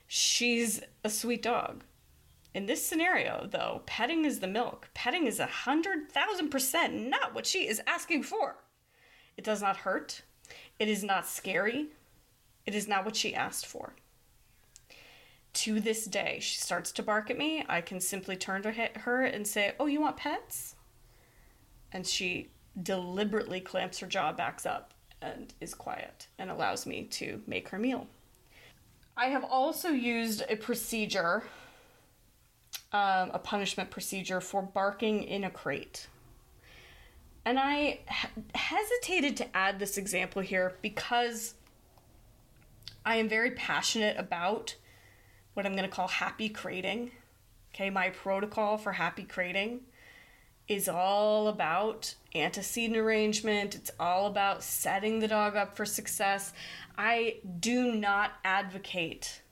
she's 0.06 0.80
a 1.02 1.10
sweet 1.10 1.42
dog. 1.42 1.82
In 2.54 2.66
this 2.66 2.86
scenario, 2.86 3.48
though, 3.50 3.82
petting 3.84 4.24
is 4.24 4.38
the 4.38 4.46
milk. 4.46 4.88
Petting 4.94 5.26
is 5.26 5.40
a 5.40 5.46
hundred 5.46 6.10
thousand 6.12 6.50
percent 6.50 6.94
not 6.94 7.34
what 7.34 7.44
she 7.44 7.66
is 7.66 7.82
asking 7.84 8.22
for. 8.22 8.58
It 9.36 9.42
does 9.42 9.60
not 9.60 9.78
hurt. 9.78 10.22
It 10.78 10.88
is 10.88 11.02
not 11.02 11.26
scary. 11.26 11.88
It 12.64 12.76
is 12.76 12.86
not 12.86 13.04
what 13.04 13.16
she 13.16 13.34
asked 13.34 13.66
for. 13.66 13.94
To 15.58 15.80
this 15.80 16.04
day, 16.04 16.38
she 16.40 16.56
starts 16.58 16.92
to 16.92 17.02
bark 17.02 17.30
at 17.30 17.36
me. 17.38 17.64
I 17.68 17.80
can 17.80 18.00
simply 18.00 18.36
turn 18.36 18.62
to 18.62 18.70
her 18.70 19.24
and 19.24 19.44
say, 19.44 19.74
Oh, 19.80 19.86
you 19.86 20.00
want 20.00 20.16
pets? 20.16 20.76
And 21.90 22.06
she 22.06 22.50
deliberately 22.80 23.60
clamps 23.60 23.98
her 23.98 24.06
jaw, 24.06 24.32
backs 24.32 24.66
up, 24.66 24.94
and 25.20 25.52
is 25.60 25.74
quiet 25.74 26.28
and 26.38 26.48
allows 26.48 26.86
me 26.86 27.04
to 27.10 27.42
make 27.48 27.70
her 27.70 27.78
meal. 27.78 28.06
I 29.16 29.26
have 29.26 29.42
also 29.42 29.88
used 29.88 30.44
a 30.48 30.54
procedure, 30.54 31.42
um, 32.92 33.32
a 33.34 33.40
punishment 33.42 33.90
procedure 33.90 34.40
for 34.40 34.62
barking 34.62 35.24
in 35.24 35.42
a 35.42 35.50
crate. 35.50 36.06
And 37.44 37.58
I 37.58 37.98
hesitated 38.54 39.36
to 39.38 39.56
add 39.56 39.80
this 39.80 39.98
example 39.98 40.40
here 40.40 40.74
because 40.82 41.54
I 43.04 43.16
am 43.16 43.28
very 43.28 43.50
passionate 43.52 44.16
about 44.18 44.76
what 45.58 45.66
I'm 45.66 45.74
going 45.74 45.90
to 45.90 45.94
call 45.94 46.06
happy 46.06 46.48
crating. 46.48 47.10
Okay, 47.74 47.90
my 47.90 48.10
protocol 48.10 48.78
for 48.78 48.92
happy 48.92 49.24
crating 49.24 49.80
is 50.68 50.88
all 50.88 51.48
about 51.48 52.14
antecedent 52.32 52.96
arrangement. 52.96 53.74
It's 53.74 53.90
all 53.98 54.28
about 54.28 54.62
setting 54.62 55.18
the 55.18 55.26
dog 55.26 55.56
up 55.56 55.76
for 55.76 55.84
success. 55.84 56.52
I 56.96 57.38
do 57.58 57.92
not 57.92 58.34
advocate 58.44 59.42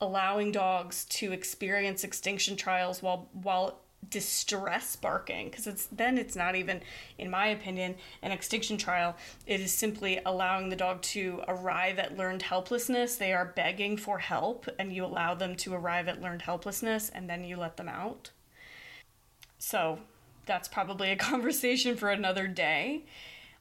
allowing 0.00 0.50
dogs 0.50 1.04
to 1.04 1.30
experience 1.30 2.02
extinction 2.02 2.56
trials 2.56 3.00
while 3.00 3.28
while 3.32 3.81
distress 4.08 4.96
barking 4.96 5.48
because 5.48 5.66
it's 5.66 5.86
then 5.86 6.18
it's 6.18 6.36
not 6.36 6.56
even 6.56 6.80
in 7.18 7.30
my 7.30 7.46
opinion 7.48 7.94
an 8.22 8.32
extinction 8.32 8.76
trial. 8.76 9.16
It 9.46 9.60
is 9.60 9.72
simply 9.72 10.20
allowing 10.26 10.68
the 10.68 10.76
dog 10.76 11.02
to 11.02 11.42
arrive 11.48 11.98
at 11.98 12.16
learned 12.16 12.42
helplessness. 12.42 13.16
They 13.16 13.32
are 13.32 13.52
begging 13.56 13.96
for 13.96 14.18
help 14.18 14.68
and 14.78 14.92
you 14.92 15.04
allow 15.04 15.34
them 15.34 15.56
to 15.56 15.74
arrive 15.74 16.08
at 16.08 16.20
learned 16.20 16.42
helplessness 16.42 17.08
and 17.10 17.28
then 17.28 17.44
you 17.44 17.56
let 17.56 17.76
them 17.76 17.88
out. 17.88 18.30
So 19.58 20.00
that's 20.46 20.68
probably 20.68 21.10
a 21.10 21.16
conversation 21.30 21.96
for 21.96 22.10
another 22.10 22.48
day. 22.48 23.04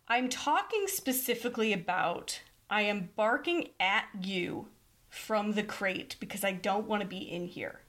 I'm 0.07 0.29
talking 0.29 0.85
specifically 0.87 1.71
about 1.73 2.41
i 2.69 2.81
am 2.81 3.09
barking 3.17 3.67
at 3.79 4.05
you 4.21 4.67
from 5.09 5.53
the 5.53 5.63
crate 5.63 6.15
because 6.21 6.43
i 6.43 6.51
don't 6.51 6.87
want 6.87 7.01
to 7.01 7.07
be 7.07 7.17
in 7.19 7.45
here. 7.45 7.81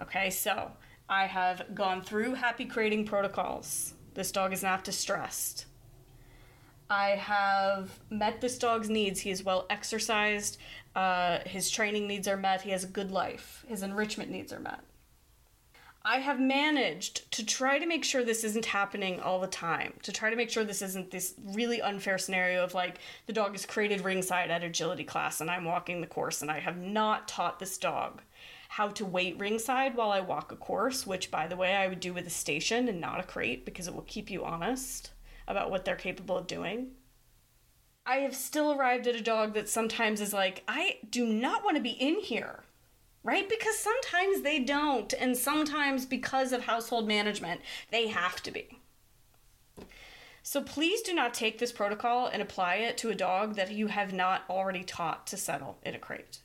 Okay 0.00 0.30
so 0.30 0.72
I 1.08 1.26
have 1.26 1.74
gone 1.74 2.02
through 2.02 2.34
happy 2.34 2.64
crating 2.64 3.04
protocols. 3.04 3.94
This 4.14 4.32
dog 4.32 4.52
is 4.52 4.62
not 4.62 4.82
distressed. 4.82 5.66
I 6.88 7.10
have 7.10 7.98
met 8.10 8.40
this 8.40 8.58
dog's 8.58 8.88
needs. 8.88 9.20
He 9.20 9.30
is 9.30 9.44
well 9.44 9.66
exercised. 9.70 10.58
Uh, 10.94 11.40
his 11.44 11.70
training 11.70 12.06
needs 12.06 12.26
are 12.26 12.36
met. 12.36 12.62
He 12.62 12.70
has 12.70 12.84
a 12.84 12.88
good 12.88 13.10
life. 13.10 13.64
His 13.68 13.82
enrichment 13.82 14.30
needs 14.30 14.52
are 14.52 14.60
met. 14.60 14.80
I 16.08 16.18
have 16.18 16.38
managed 16.38 17.32
to 17.32 17.44
try 17.44 17.80
to 17.80 17.86
make 17.86 18.04
sure 18.04 18.22
this 18.22 18.44
isn't 18.44 18.66
happening 18.66 19.18
all 19.18 19.40
the 19.40 19.48
time, 19.48 19.94
to 20.04 20.12
try 20.12 20.30
to 20.30 20.36
make 20.36 20.50
sure 20.50 20.62
this 20.62 20.80
isn't 20.80 21.10
this 21.10 21.34
really 21.42 21.82
unfair 21.82 22.16
scenario 22.16 22.62
of 22.62 22.74
like 22.74 23.00
the 23.26 23.32
dog 23.32 23.56
is 23.56 23.66
crated 23.66 24.02
ringside 24.02 24.52
at 24.52 24.62
agility 24.62 25.02
class 25.02 25.40
and 25.40 25.50
I'm 25.50 25.64
walking 25.64 26.00
the 26.00 26.06
course 26.06 26.42
and 26.42 26.50
I 26.50 26.60
have 26.60 26.76
not 26.76 27.26
taught 27.26 27.58
this 27.58 27.76
dog 27.76 28.22
how 28.76 28.88
to 28.88 29.06
wait 29.06 29.38
ringside 29.38 29.96
while 29.96 30.10
I 30.10 30.20
walk 30.20 30.52
a 30.52 30.54
course, 30.54 31.06
which, 31.06 31.30
by 31.30 31.46
the 31.46 31.56
way, 31.56 31.74
I 31.74 31.88
would 31.88 31.98
do 31.98 32.12
with 32.12 32.26
a 32.26 32.30
station 32.30 32.90
and 32.90 33.00
not 33.00 33.18
a 33.18 33.22
crate 33.22 33.64
because 33.64 33.88
it 33.88 33.94
will 33.94 34.02
keep 34.02 34.30
you 34.30 34.44
honest 34.44 35.12
about 35.48 35.70
what 35.70 35.86
they're 35.86 35.96
capable 35.96 36.36
of 36.36 36.46
doing. 36.46 36.88
I 38.04 38.16
have 38.16 38.36
still 38.36 38.70
arrived 38.70 39.06
at 39.06 39.14
a 39.14 39.22
dog 39.22 39.54
that 39.54 39.70
sometimes 39.70 40.20
is 40.20 40.34
like, 40.34 40.62
I 40.68 40.98
do 41.08 41.24
not 41.24 41.64
want 41.64 41.78
to 41.78 41.82
be 41.82 41.92
in 41.92 42.20
here, 42.20 42.64
right? 43.24 43.48
Because 43.48 43.78
sometimes 43.78 44.42
they 44.42 44.58
don't, 44.58 45.10
and 45.14 45.34
sometimes 45.38 46.04
because 46.04 46.52
of 46.52 46.64
household 46.64 47.08
management, 47.08 47.62
they 47.90 48.08
have 48.08 48.42
to 48.42 48.50
be. 48.50 48.78
So 50.42 50.60
please 50.60 51.00
do 51.00 51.14
not 51.14 51.32
take 51.32 51.58
this 51.58 51.72
protocol 51.72 52.26
and 52.26 52.42
apply 52.42 52.74
it 52.74 52.98
to 52.98 53.08
a 53.08 53.14
dog 53.14 53.54
that 53.54 53.72
you 53.72 53.86
have 53.86 54.12
not 54.12 54.42
already 54.50 54.84
taught 54.84 55.26
to 55.28 55.38
settle 55.38 55.78
in 55.82 55.94
a 55.94 55.98
crate 55.98 56.40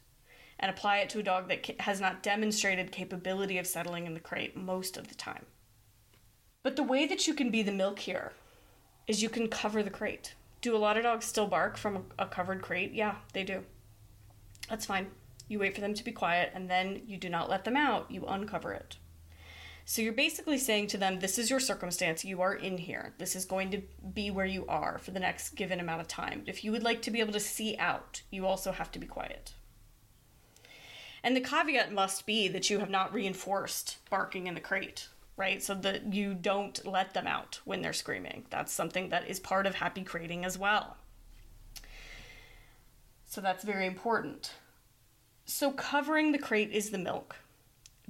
and 0.61 0.69
apply 0.69 0.97
it 0.99 1.09
to 1.09 1.19
a 1.19 1.23
dog 1.23 1.49
that 1.49 1.81
has 1.81 1.99
not 1.99 2.23
demonstrated 2.23 2.91
capability 2.91 3.57
of 3.57 3.67
settling 3.67 4.05
in 4.05 4.13
the 4.13 4.19
crate 4.19 4.55
most 4.55 4.95
of 4.95 5.07
the 5.07 5.15
time. 5.15 5.45
But 6.63 6.75
the 6.75 6.83
way 6.83 7.07
that 7.07 7.27
you 7.27 7.33
can 7.33 7.49
be 7.49 7.63
the 7.63 7.71
milk 7.71 7.99
here 7.99 8.33
is 9.07 9.23
you 9.23 9.29
can 9.29 9.47
cover 9.47 9.81
the 9.81 9.89
crate. 9.89 10.35
Do 10.61 10.75
a 10.75 10.77
lot 10.77 10.95
of 10.95 11.03
dogs 11.03 11.25
still 11.25 11.47
bark 11.47 11.75
from 11.75 12.05
a 12.19 12.27
covered 12.27 12.61
crate? 12.61 12.93
Yeah, 12.93 13.15
they 13.33 13.43
do. 13.43 13.63
That's 14.69 14.85
fine. 14.85 15.07
You 15.47 15.57
wait 15.59 15.73
for 15.73 15.81
them 15.81 15.95
to 15.95 16.03
be 16.03 16.11
quiet 16.11 16.51
and 16.53 16.69
then 16.69 17.01
you 17.07 17.17
do 17.17 17.29
not 17.29 17.49
let 17.49 17.65
them 17.65 17.75
out, 17.75 18.11
you 18.11 18.25
uncover 18.25 18.71
it. 18.71 18.97
So 19.85 20.01
you're 20.01 20.13
basically 20.13 20.59
saying 20.59 20.87
to 20.87 20.97
them, 20.97 21.19
This 21.19 21.39
is 21.39 21.49
your 21.49 21.59
circumstance. 21.59 22.23
You 22.23 22.41
are 22.41 22.53
in 22.53 22.77
here. 22.77 23.13
This 23.17 23.35
is 23.35 23.45
going 23.45 23.71
to 23.71 23.81
be 24.13 24.29
where 24.29 24.45
you 24.45 24.65
are 24.67 24.99
for 24.99 25.11
the 25.11 25.19
next 25.19 25.55
given 25.55 25.79
amount 25.79 26.01
of 26.01 26.07
time. 26.07 26.43
If 26.45 26.63
you 26.63 26.71
would 26.71 26.83
like 26.83 27.01
to 27.01 27.11
be 27.11 27.19
able 27.19 27.33
to 27.33 27.39
see 27.39 27.75
out, 27.77 28.21
you 28.29 28.45
also 28.45 28.71
have 28.71 28.91
to 28.91 28.99
be 28.99 29.07
quiet. 29.07 29.53
And 31.23 31.35
the 31.35 31.41
caveat 31.41 31.91
must 31.91 32.25
be 32.25 32.47
that 32.47 32.69
you 32.69 32.79
have 32.79 32.89
not 32.89 33.13
reinforced 33.13 33.97
barking 34.09 34.47
in 34.47 34.55
the 34.55 34.59
crate, 34.59 35.07
right? 35.37 35.61
So 35.61 35.75
that 35.75 36.13
you 36.13 36.33
don't 36.33 36.83
let 36.85 37.13
them 37.13 37.27
out 37.27 37.59
when 37.63 37.81
they're 37.81 37.93
screaming. 37.93 38.45
That's 38.49 38.73
something 38.73 39.09
that 39.09 39.27
is 39.27 39.39
part 39.39 39.67
of 39.67 39.75
happy 39.75 40.03
crating 40.03 40.43
as 40.45 40.57
well. 40.57 40.97
So 43.27 43.39
that's 43.39 43.63
very 43.63 43.85
important. 43.85 44.53
So 45.45 45.71
covering 45.71 46.31
the 46.31 46.39
crate 46.39 46.71
is 46.71 46.89
the 46.89 46.97
milk. 46.97 47.35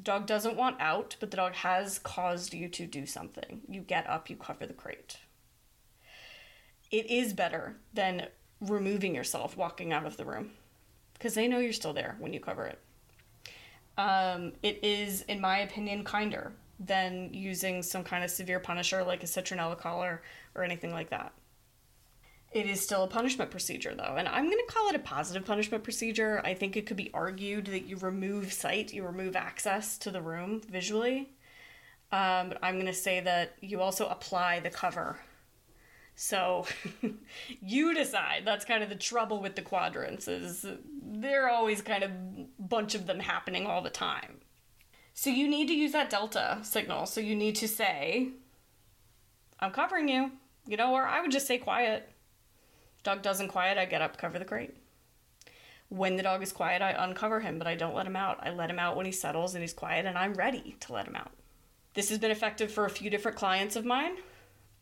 Dog 0.02 0.26
doesn't 0.26 0.56
want 0.56 0.80
out, 0.80 1.18
but 1.20 1.32
the 1.32 1.38
dog 1.38 1.54
has 1.54 2.00
caused 2.00 2.54
you 2.54 2.70
to 2.70 2.88
do 2.88 3.06
something. 3.06 3.62
You 3.68 3.82
get 3.82 4.10
up, 4.10 4.30
you 4.30 4.36
cover 4.36 4.66
the 4.66 4.74
crate. 4.74 5.18
It 6.90 7.12
is 7.12 7.34
better 7.34 7.76
than 7.94 8.28
removing 8.62 9.14
yourself, 9.14 9.56
walking 9.58 9.94
out 9.94 10.06
of 10.06 10.18
the 10.18 10.26
room, 10.26 10.52
because 11.14 11.34
they 11.34 11.48
know 11.48 11.60
you're 11.60 11.74
still 11.74 11.94
there 11.94 12.16
when 12.20 12.34
you 12.34 12.40
cover 12.40 12.66
it 12.66 12.80
um, 13.98 14.54
it 14.64 14.84
is, 14.84 15.22
in 15.24 15.42
my 15.42 15.60
opinion, 15.60 16.04
kinder 16.04 16.54
than 16.80 17.30
using 17.34 17.84
some 17.84 18.04
kind 18.04 18.24
of 18.24 18.32
severe 18.32 18.60
punisher 18.60 19.04
like 19.04 19.24
a 19.24 19.28
citronella 19.28 19.78
collar 19.78 20.22
or 20.56 20.64
anything 20.64 20.92
like 20.92 21.10
that. 21.10 21.34
It 22.52 22.66
is 22.66 22.82
still 22.82 23.04
a 23.04 23.08
punishment 23.08 23.50
procedure, 23.50 23.96
though, 23.96 24.16
and 24.18 24.28
I'm 24.28 24.46
going 24.46 24.58
to 24.58 24.74
call 24.74 24.90
it 24.90 24.96
a 24.96 25.00
positive 25.00 25.46
punishment 25.46 25.84
procedure. 25.84 26.42
I 26.44 26.54
think 26.54 26.76
it 26.76 26.86
could 26.86 26.98
be 26.98 27.10
argued 27.14 27.68
that 27.68 27.86
you 27.86 27.96
remove 27.98 28.52
sight, 28.52 28.94
you 28.94 29.06
remove 29.06 29.38
access 29.38 29.98
to 30.00 30.12
the 30.12 30.22
room 30.22 30.62
visually. 30.70 31.30
Um, 32.12 32.50
but 32.50 32.58
I'm 32.62 32.74
going 32.74 32.88
to 32.88 32.94
say 32.94 33.22
that 33.22 33.56
you 33.62 33.80
also 33.80 34.08
apply 34.08 34.60
the 34.60 34.70
cover 34.70 35.18
so 36.22 36.68
you 37.64 37.96
decide. 37.96 38.44
That's 38.46 38.64
kind 38.64 38.84
of 38.84 38.90
the 38.90 38.96
trouble 38.96 39.42
with 39.42 39.56
the 39.56 39.64
quadrants 39.64 40.28
is 40.28 40.64
they're 41.02 41.50
always 41.50 41.82
kind 41.82 42.04
of 42.04 42.12
bunch 42.70 42.94
of 42.94 43.08
them 43.08 43.20
happening 43.20 43.66
all 43.66 43.82
the 43.82 43.90
time. 43.90 44.38
So 45.16 45.32
you 45.32 45.48
need 45.48 45.68
to 45.70 45.74
use 45.74 45.94
that 45.94 46.12
delta 46.12 46.60
signal. 46.62 47.08
So 47.08 47.22
you 47.22 47.36
need 47.36 47.56
to 47.56 47.68
say 47.68 48.30
I'm 49.60 49.72
covering 49.72 50.10
you. 50.10 50.34
You 50.68 50.78
know, 50.78 50.94
or 50.94 51.08
I 51.08 51.22
would 51.22 51.32
just 51.32 51.48
say 51.48 51.58
quiet. 51.58 52.08
Dog 53.02 53.24
doesn't 53.24 53.48
quiet, 53.48 53.80
I 53.80 53.86
get 53.86 54.04
up, 54.04 54.18
cover 54.18 54.38
the 54.38 54.46
crate. 54.46 54.78
When 55.90 56.18
the 56.18 56.24
dog 56.24 56.44
is 56.44 56.54
quiet, 56.54 56.84
I 56.84 56.92
uncover 56.92 57.40
him, 57.40 57.58
but 57.58 57.66
I 57.66 57.74
don't 57.74 57.96
let 57.96 58.06
him 58.06 58.16
out. 58.16 58.38
I 58.44 58.52
let 58.52 58.70
him 58.70 58.78
out 58.78 58.96
when 58.96 59.08
he 59.08 59.12
settles 59.12 59.56
and 59.56 59.64
he's 59.64 59.74
quiet, 59.74 60.06
and 60.06 60.20
I'm 60.20 60.36
ready 60.36 60.76
to 60.82 60.94
let 60.94 61.08
him 61.08 61.16
out. 61.16 61.32
This 61.96 62.10
has 62.10 62.20
been 62.20 62.30
effective 62.30 62.72
for 62.72 62.86
a 62.86 62.92
few 62.92 63.10
different 63.10 63.38
clients 63.38 63.76
of 63.76 63.86
mine. 63.86 64.18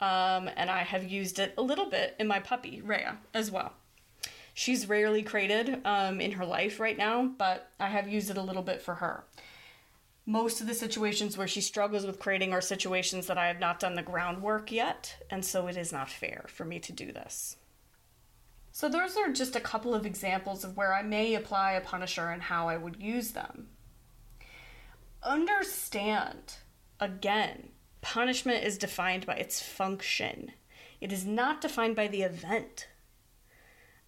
Um, 0.01 0.49
and 0.55 0.69
I 0.69 0.83
have 0.83 1.03
used 1.03 1.39
it 1.39 1.53
a 1.57 1.61
little 1.61 1.89
bit 1.89 2.15
in 2.19 2.27
my 2.27 2.39
puppy, 2.39 2.81
Rhea, 2.81 3.17
as 3.33 3.51
well. 3.51 3.73
She's 4.53 4.89
rarely 4.89 5.23
crated 5.23 5.81
um, 5.85 6.19
in 6.19 6.33
her 6.33 6.45
life 6.45 6.79
right 6.79 6.97
now, 6.97 7.25
but 7.37 7.69
I 7.79 7.87
have 7.87 8.07
used 8.07 8.29
it 8.29 8.37
a 8.37 8.41
little 8.41 8.61
bit 8.61 8.81
for 8.81 8.95
her. 8.95 9.23
Most 10.25 10.61
of 10.61 10.67
the 10.67 10.73
situations 10.73 11.37
where 11.37 11.47
she 11.47 11.61
struggles 11.61 12.05
with 12.05 12.19
crating 12.19 12.53
are 12.53 12.61
situations 12.61 13.27
that 13.27 13.37
I 13.37 13.47
have 13.47 13.59
not 13.59 13.79
done 13.79 13.95
the 13.95 14.03
groundwork 14.03 14.71
yet, 14.71 15.15
and 15.29 15.43
so 15.43 15.67
it 15.67 15.75
is 15.75 15.91
not 15.91 16.09
fair 16.09 16.45
for 16.49 16.65
me 16.65 16.79
to 16.79 16.91
do 16.91 17.11
this. 17.11 17.57
So, 18.71 18.87
those 18.87 19.17
are 19.17 19.33
just 19.33 19.55
a 19.55 19.61
couple 19.61 19.95
of 19.95 20.05
examples 20.05 20.63
of 20.63 20.77
where 20.77 20.93
I 20.93 21.01
may 21.01 21.33
apply 21.33 21.71
a 21.71 21.81
punisher 21.81 22.29
and 22.29 22.41
how 22.43 22.69
I 22.69 22.77
would 22.77 23.01
use 23.01 23.31
them. 23.31 23.69
Understand, 25.23 26.55
again, 26.99 27.69
Punishment 28.01 28.63
is 28.63 28.77
defined 28.77 29.25
by 29.25 29.35
its 29.35 29.61
function, 29.61 30.51
it 31.01 31.11
is 31.11 31.25
not 31.25 31.61
defined 31.61 31.95
by 31.95 32.07
the 32.07 32.23
event. 32.23 32.87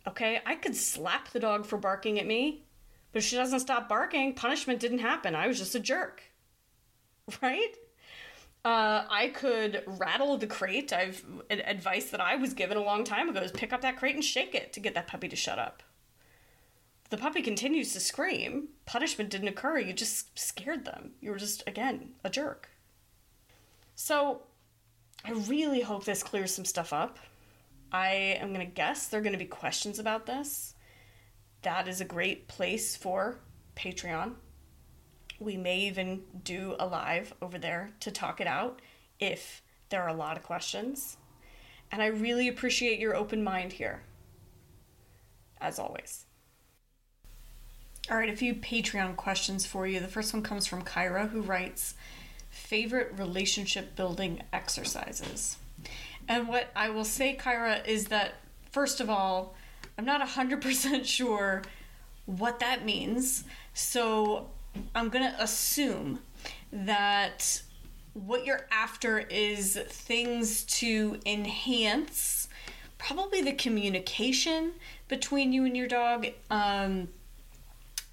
Okay, 0.07 0.41
I 0.45 0.55
could 0.55 0.75
slap 0.75 1.29
the 1.29 1.39
dog 1.39 1.65
for 1.65 1.77
barking 1.77 2.19
at 2.19 2.25
me, 2.25 2.65
but 3.11 3.19
if 3.19 3.25
she 3.25 3.35
doesn't 3.35 3.59
stop 3.59 3.87
barking, 3.87 4.33
punishment 4.33 4.79
didn't 4.79 4.99
happen. 4.99 5.35
I 5.35 5.47
was 5.47 5.57
just 5.59 5.75
a 5.75 5.79
jerk. 5.79 6.23
Right? 7.41 7.75
Uh, 8.65 9.05
I 9.09 9.31
could 9.33 9.83
rattle 9.87 10.37
the 10.37 10.47
crate. 10.47 10.91
I've 10.91 11.23
advice 11.49 12.09
that 12.11 12.19
I 12.21 12.35
was 12.35 12.53
given 12.53 12.77
a 12.77 12.83
long 12.83 13.03
time 13.03 13.29
ago 13.29 13.39
is 13.39 13.51
pick 13.51 13.73
up 13.73 13.81
that 13.81 13.97
crate 13.97 14.15
and 14.15 14.23
shake 14.23 14.53
it 14.53 14.73
to 14.73 14.79
get 14.79 14.93
that 14.95 15.07
puppy 15.07 15.27
to 15.29 15.35
shut 15.35 15.57
up. 15.57 15.81
the 17.09 17.17
puppy 17.17 17.41
continues 17.41 17.93
to 17.93 17.99
scream. 17.99 18.69
Punishment 18.85 19.29
didn't 19.29 19.47
occur. 19.49 19.79
You 19.79 19.93
just 19.93 20.37
scared 20.37 20.85
them. 20.85 21.11
You 21.21 21.31
were 21.31 21.37
just, 21.37 21.63
again, 21.67 22.13
a 22.23 22.29
jerk. 22.29 22.69
So, 23.95 24.41
I 25.23 25.31
really 25.31 25.81
hope 25.81 26.05
this 26.05 26.23
clears 26.23 26.53
some 26.53 26.65
stuff 26.65 26.93
up. 26.93 27.19
I 27.91 28.37
am 28.39 28.53
going 28.53 28.65
to 28.65 28.73
guess 28.73 29.07
there 29.07 29.19
are 29.19 29.23
going 29.23 29.33
to 29.33 29.39
be 29.39 29.45
questions 29.45 29.99
about 29.99 30.25
this. 30.25 30.73
That 31.61 31.87
is 31.87 32.01
a 32.01 32.05
great 32.05 32.47
place 32.47 32.95
for 32.95 33.37
Patreon. 33.75 34.33
We 35.39 35.57
may 35.57 35.79
even 35.81 36.23
do 36.43 36.75
a 36.79 36.85
live 36.87 37.33
over 37.41 37.57
there 37.57 37.91
to 37.99 38.11
talk 38.11 38.41
it 38.41 38.47
out 38.47 38.81
if 39.19 39.61
there 39.89 40.01
are 40.01 40.09
a 40.09 40.13
lot 40.13 40.37
of 40.37 40.43
questions. 40.43 41.17
And 41.91 42.01
I 42.01 42.07
really 42.07 42.47
appreciate 42.47 42.99
your 42.99 43.15
open 43.15 43.43
mind 43.43 43.73
here, 43.73 44.01
as 45.59 45.77
always. 45.77 46.25
All 48.09 48.17
right, 48.17 48.29
a 48.29 48.35
few 48.35 48.55
Patreon 48.55 49.15
questions 49.15 49.65
for 49.65 49.85
you. 49.85 49.99
The 49.99 50.07
first 50.07 50.33
one 50.33 50.41
comes 50.41 50.65
from 50.65 50.83
Kyra, 50.83 51.29
who 51.29 51.41
writes 51.41 51.93
Favorite 52.71 53.11
relationship 53.17 53.97
building 53.97 54.43
exercises. 54.53 55.57
And 56.29 56.47
what 56.47 56.71
I 56.73 56.87
will 56.87 57.03
say, 57.03 57.35
Kyra, 57.35 57.85
is 57.85 58.05
that 58.05 58.35
first 58.71 59.01
of 59.01 59.09
all, 59.09 59.55
I'm 59.97 60.05
not 60.05 60.25
100% 60.25 61.03
sure 61.17 61.63
what 62.25 62.61
that 62.61 62.85
means. 62.85 63.43
So 63.73 64.51
I'm 64.95 65.09
going 65.09 65.29
to 65.29 65.43
assume 65.43 66.19
that 66.71 67.61
what 68.13 68.45
you're 68.45 68.65
after 68.71 69.19
is 69.19 69.77
things 69.89 70.63
to 70.63 71.19
enhance 71.25 72.47
probably 72.97 73.41
the 73.41 73.51
communication 73.51 74.71
between 75.09 75.51
you 75.51 75.65
and 75.65 75.75
your 75.75 75.89
dog. 75.89 76.25
Um, 76.49 77.09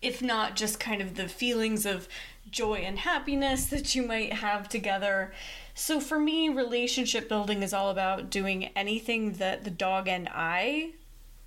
if 0.03 0.21
not 0.21 0.57
just 0.57 0.81
kind 0.81 1.01
of 1.01 1.15
the 1.15 1.29
feelings 1.29 1.87
of 1.87 2.09
joy 2.51 2.77
and 2.77 2.99
happiness 2.99 3.67
that 3.67 3.95
you 3.95 4.03
might 4.03 4.33
have 4.35 4.69
together. 4.69 5.33
So 5.75 6.01
for 6.01 6.19
me, 6.19 6.49
relationship 6.49 7.29
building 7.29 7.63
is 7.63 7.73
all 7.73 7.91
about 7.91 8.31
doing 8.31 8.71
anything 8.77 9.35
that 9.35 9.65
the 9.65 9.71
dog 9.71 10.09
and 10.09 10.29
I 10.33 10.93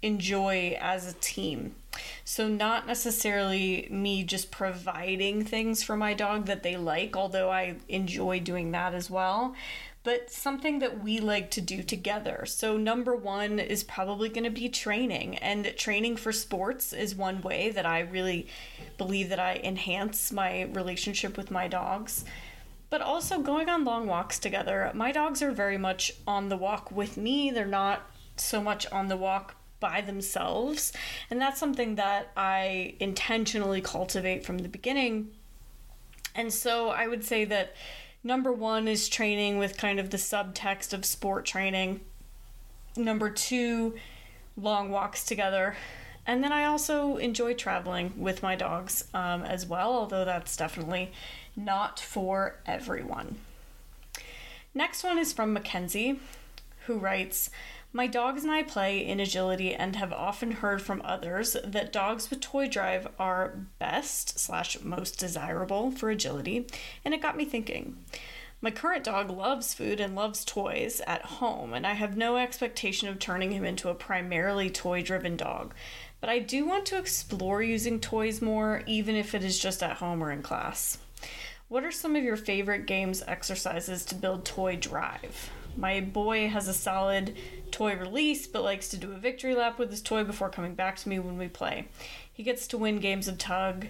enjoy 0.02 0.78
as 0.80 1.12
a 1.12 1.14
team. 1.16 1.76
So, 2.24 2.48
not 2.48 2.88
necessarily 2.88 3.88
me 3.92 4.24
just 4.24 4.50
providing 4.50 5.44
things 5.44 5.84
for 5.84 5.98
my 5.98 6.14
dog 6.14 6.46
that 6.46 6.64
they 6.64 6.78
like, 6.78 7.18
although 7.18 7.52
I 7.52 7.76
enjoy 7.90 8.40
doing 8.40 8.72
that 8.72 8.94
as 8.94 9.10
well, 9.10 9.56
but 10.04 10.32
something 10.32 10.80
that 10.80 11.04
we 11.04 11.20
like 11.20 11.52
to 11.52 11.62
do 11.62 11.84
together. 11.84 12.44
So, 12.48 12.78
number 12.78 13.16
one 13.16 13.60
is 13.60 13.84
probably 13.84 14.30
going 14.30 14.44
to 14.44 14.50
be 14.50 14.68
training, 14.70 15.38
and 15.38 15.74
training 15.78 16.18
for 16.18 16.32
sports 16.32 16.92
is 16.92 17.16
one 17.16 17.42
way 17.42 17.70
that 17.70 17.86
I 17.86 18.00
really 18.00 18.48
believe 18.98 19.30
that 19.30 19.40
I 19.40 19.62
enhance 19.64 20.32
my 20.32 20.64
relationship 20.64 21.38
with 21.38 21.52
my 21.52 21.68
dogs. 21.68 22.26
But 22.90 23.02
also 23.02 23.40
going 23.40 23.70
on 23.70 23.86
long 23.86 24.08
walks 24.08 24.38
together. 24.38 24.92
My 24.94 25.12
dogs 25.12 25.42
are 25.42 25.52
very 25.52 25.78
much 25.78 26.12
on 26.28 26.50
the 26.50 26.58
walk 26.58 26.92
with 26.92 27.16
me, 27.16 27.52
they're 27.52 27.66
not 27.66 28.02
so 28.36 28.62
much 28.62 28.92
on 28.92 29.08
the 29.08 29.18
walk 29.18 29.56
by 29.80 30.02
themselves. 30.02 30.94
And 31.30 31.40
that's 31.40 31.60
something 31.60 31.96
that 31.96 32.32
I 32.36 32.96
intentionally 33.00 33.82
cultivate 33.82 34.46
from 34.46 34.60
the 34.60 34.70
beginning. 34.70 35.32
And 36.34 36.54
so 36.54 36.90
I 36.90 37.08
would 37.08 37.26
say 37.26 37.46
that 37.46 37.76
Number 38.24 38.52
one 38.52 38.88
is 38.88 39.10
training 39.10 39.58
with 39.58 39.78
kind 39.78 40.00
of 40.00 40.12
the 40.12 40.18
subtext 40.18 40.94
of 40.94 41.06
sport 41.06 41.46
training. 41.46 42.02
Number 42.96 43.30
two, 43.30 43.96
long 44.56 44.90
walks 44.92 45.24
together. 45.24 45.76
And 46.28 46.44
then 46.44 46.52
I 46.52 46.66
also 46.66 47.18
enjoy 47.18 47.56
traveling 47.56 48.14
with 48.16 48.44
my 48.44 48.56
dogs 48.56 49.06
um, 49.14 49.42
as 49.44 49.66
well, 49.66 49.94
although 49.94 50.24
that's 50.24 50.56
definitely 50.56 51.12
not 51.56 52.00
for 52.00 52.60
everyone. 52.66 53.38
Next 54.76 55.04
one 55.04 55.18
is 55.18 55.34
from 55.34 55.52
Mackenzie, 55.52 56.20
who 56.86 56.98
writes 56.98 57.50
my 57.94 58.08
dogs 58.08 58.44
and 58.44 58.52
I 58.52 58.64
play 58.64 59.06
in 59.06 59.20
agility 59.20 59.74
and 59.76 59.96
have 59.96 60.14
often 60.14 60.52
heard 60.52 60.82
from 60.82 61.02
others 61.04 61.58
that 61.64 61.92
dogs 61.92 62.30
with 62.30 62.40
toy 62.40 62.68
drive 62.68 63.08
are 63.20 63.66
best 63.80 64.40
slash 64.40 64.80
most 64.82 65.20
desirable 65.20 65.92
for 65.92 66.10
agility, 66.10 66.68
and 67.04 67.14
it 67.14 67.22
got 67.22 67.36
me 67.36 67.44
thinking. 67.44 67.98
My 68.62 68.72
current 68.72 69.04
dog 69.04 69.30
loves 69.30 69.74
food 69.74 70.00
and 70.00 70.16
loves 70.16 70.46
toys 70.46 71.02
at 71.08 71.26
home, 71.26 71.74
and 71.74 71.86
I 71.86 71.94
have 71.94 72.16
no 72.16 72.38
expectation 72.38 73.10
of 73.10 73.18
turning 73.18 73.52
him 73.52 73.66
into 73.66 73.90
a 73.90 73.96
primarily 73.96 74.70
toy 74.70 75.02
driven 75.02 75.36
dog. 75.36 75.74
But 76.20 76.30
I 76.30 76.40
do 76.40 76.66
want 76.66 76.86
to 76.88 77.00
explore 77.00 77.64
using 77.64 78.00
toys 78.00 78.42
more, 78.42 78.84
even 78.86 79.16
if 79.16 79.34
it 79.34 79.44
is 79.44 79.58
just 79.58 79.82
at 79.82 79.98
home 79.98 80.24
or 80.24 80.32
in 80.32 80.44
class. 80.44 81.00
What 81.68 81.84
are 81.84 81.92
some 81.92 82.16
of 82.16 82.24
your 82.24 82.38
favorite 82.38 82.86
games 82.86 83.24
exercises 83.26 84.06
to 84.06 84.16
build 84.16 84.46
toy 84.46 84.76
drive? 84.76 85.50
My 85.78 86.02
boy 86.02 86.50
has 86.50 86.68
a 86.68 86.74
solid 86.74 87.36
toy 87.72 87.96
release, 87.96 88.48
but 88.48 88.64
likes 88.64 88.90
to 88.90 88.98
do 88.98 89.12
a 89.12 89.18
victory 89.18 89.56
lap 89.56 89.80
with 89.80 89.90
his 89.90 90.02
toy 90.02 90.24
before 90.24 90.50
coming 90.50 90.76
back 90.76 90.98
to 90.98 91.10
me 91.10 91.20
when 91.20 91.38
we 91.38 91.48
play. 91.48 91.88
He 92.32 92.44
gets 92.44 92.68
to 92.68 92.78
win 92.78 93.00
games 93.00 93.28
of 93.28 93.38
tug 93.38 93.88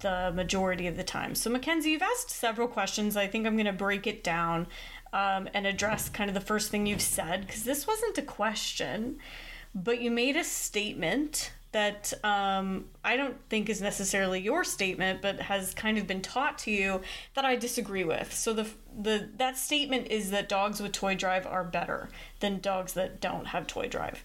the 0.00 0.32
majority 0.34 0.86
of 0.86 0.96
the 0.96 1.04
time. 1.04 1.34
So, 1.34 1.48
Mackenzie, 1.48 1.90
you've 1.92 2.02
asked 2.02 2.30
several 2.30 2.68
questions. 2.68 3.16
I 3.16 3.26
think 3.26 3.46
I'm 3.46 3.54
going 3.54 3.66
to 3.66 3.72
break 3.72 4.06
it 4.06 4.22
down 4.22 4.66
um, 5.12 5.48
and 5.54 5.66
address 5.66 6.08
kind 6.08 6.28
of 6.28 6.34
the 6.34 6.40
first 6.40 6.70
thing 6.70 6.86
you've 6.86 7.00
said, 7.00 7.46
because 7.46 7.64
this 7.64 7.86
wasn't 7.86 8.18
a 8.18 8.22
question, 8.22 9.18
but 9.74 10.00
you 10.00 10.10
made 10.10 10.36
a 10.36 10.44
statement 10.44 11.52
that 11.72 12.12
um, 12.22 12.84
I 13.02 13.16
don't 13.16 13.36
think 13.48 13.68
is 13.68 13.80
necessarily 13.80 14.40
your 14.40 14.62
statement, 14.62 15.22
but 15.22 15.40
has 15.40 15.72
kind 15.74 15.96
of 15.98 16.06
been 16.06 16.20
taught 16.20 16.58
to 16.58 16.70
you 16.70 17.00
that 17.34 17.44
I 17.44 17.56
disagree 17.56 18.04
with. 18.04 18.32
So 18.32 18.52
the 18.52 18.68
the 18.96 19.30
that 19.36 19.56
statement 19.56 20.08
is 20.08 20.30
that 20.30 20.48
dogs 20.48 20.80
with 20.80 20.92
toy 20.92 21.14
drive 21.14 21.46
are 21.46 21.64
better 21.64 22.10
than 22.40 22.60
dogs 22.60 22.92
that 22.92 23.20
don't 23.20 23.46
have 23.48 23.66
toy 23.66 23.88
drive. 23.88 24.22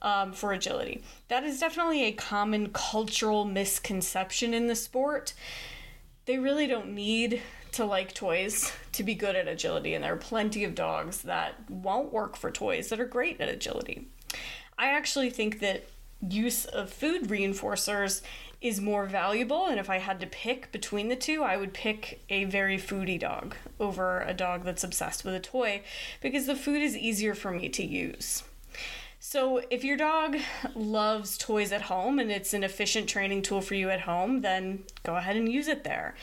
Um, 0.00 0.32
for 0.32 0.52
agility. 0.52 1.02
That 1.26 1.42
is 1.42 1.58
definitely 1.58 2.04
a 2.04 2.12
common 2.12 2.68
cultural 2.68 3.44
misconception 3.44 4.54
in 4.54 4.68
the 4.68 4.76
sport. 4.76 5.34
They 6.26 6.38
really 6.38 6.68
don't 6.68 6.94
need 6.94 7.42
to 7.72 7.84
like 7.84 8.14
toys 8.14 8.70
to 8.92 9.02
be 9.02 9.16
good 9.16 9.34
at 9.34 9.48
agility, 9.48 9.94
and 9.94 10.04
there 10.04 10.12
are 10.12 10.16
plenty 10.16 10.62
of 10.62 10.76
dogs 10.76 11.22
that 11.22 11.68
won't 11.68 12.12
work 12.12 12.36
for 12.36 12.52
toys 12.52 12.90
that 12.90 13.00
are 13.00 13.06
great 13.06 13.40
at 13.40 13.48
agility. 13.48 14.06
I 14.78 14.90
actually 14.90 15.30
think 15.30 15.58
that 15.58 15.88
use 16.26 16.64
of 16.64 16.90
food 16.90 17.28
reinforcers 17.28 18.22
is 18.60 18.80
more 18.80 19.06
valuable 19.06 19.66
and 19.66 19.78
if 19.78 19.88
i 19.88 19.98
had 19.98 20.18
to 20.18 20.26
pick 20.26 20.72
between 20.72 21.08
the 21.08 21.14
two 21.14 21.44
i 21.44 21.56
would 21.56 21.72
pick 21.72 22.24
a 22.28 22.44
very 22.44 22.76
foodie 22.76 23.20
dog 23.20 23.54
over 23.80 24.20
a 24.22 24.34
dog 24.34 24.64
that's 24.64 24.84
obsessed 24.84 25.24
with 25.24 25.34
a 25.34 25.40
toy 25.40 25.82
because 26.20 26.46
the 26.46 26.56
food 26.56 26.82
is 26.82 26.96
easier 26.96 27.34
for 27.34 27.50
me 27.50 27.68
to 27.68 27.84
use. 27.84 28.44
So 29.20 29.62
if 29.70 29.84
your 29.84 29.96
dog 29.96 30.38
loves 30.74 31.36
toys 31.36 31.72
at 31.72 31.82
home 31.82 32.18
and 32.18 32.30
it's 32.30 32.54
an 32.54 32.64
efficient 32.64 33.08
training 33.08 33.42
tool 33.42 33.60
for 33.60 33.74
you 33.74 33.90
at 33.90 34.02
home 34.02 34.42
then 34.42 34.84
go 35.04 35.16
ahead 35.16 35.36
and 35.36 35.50
use 35.50 35.68
it 35.68 35.84
there. 35.84 36.14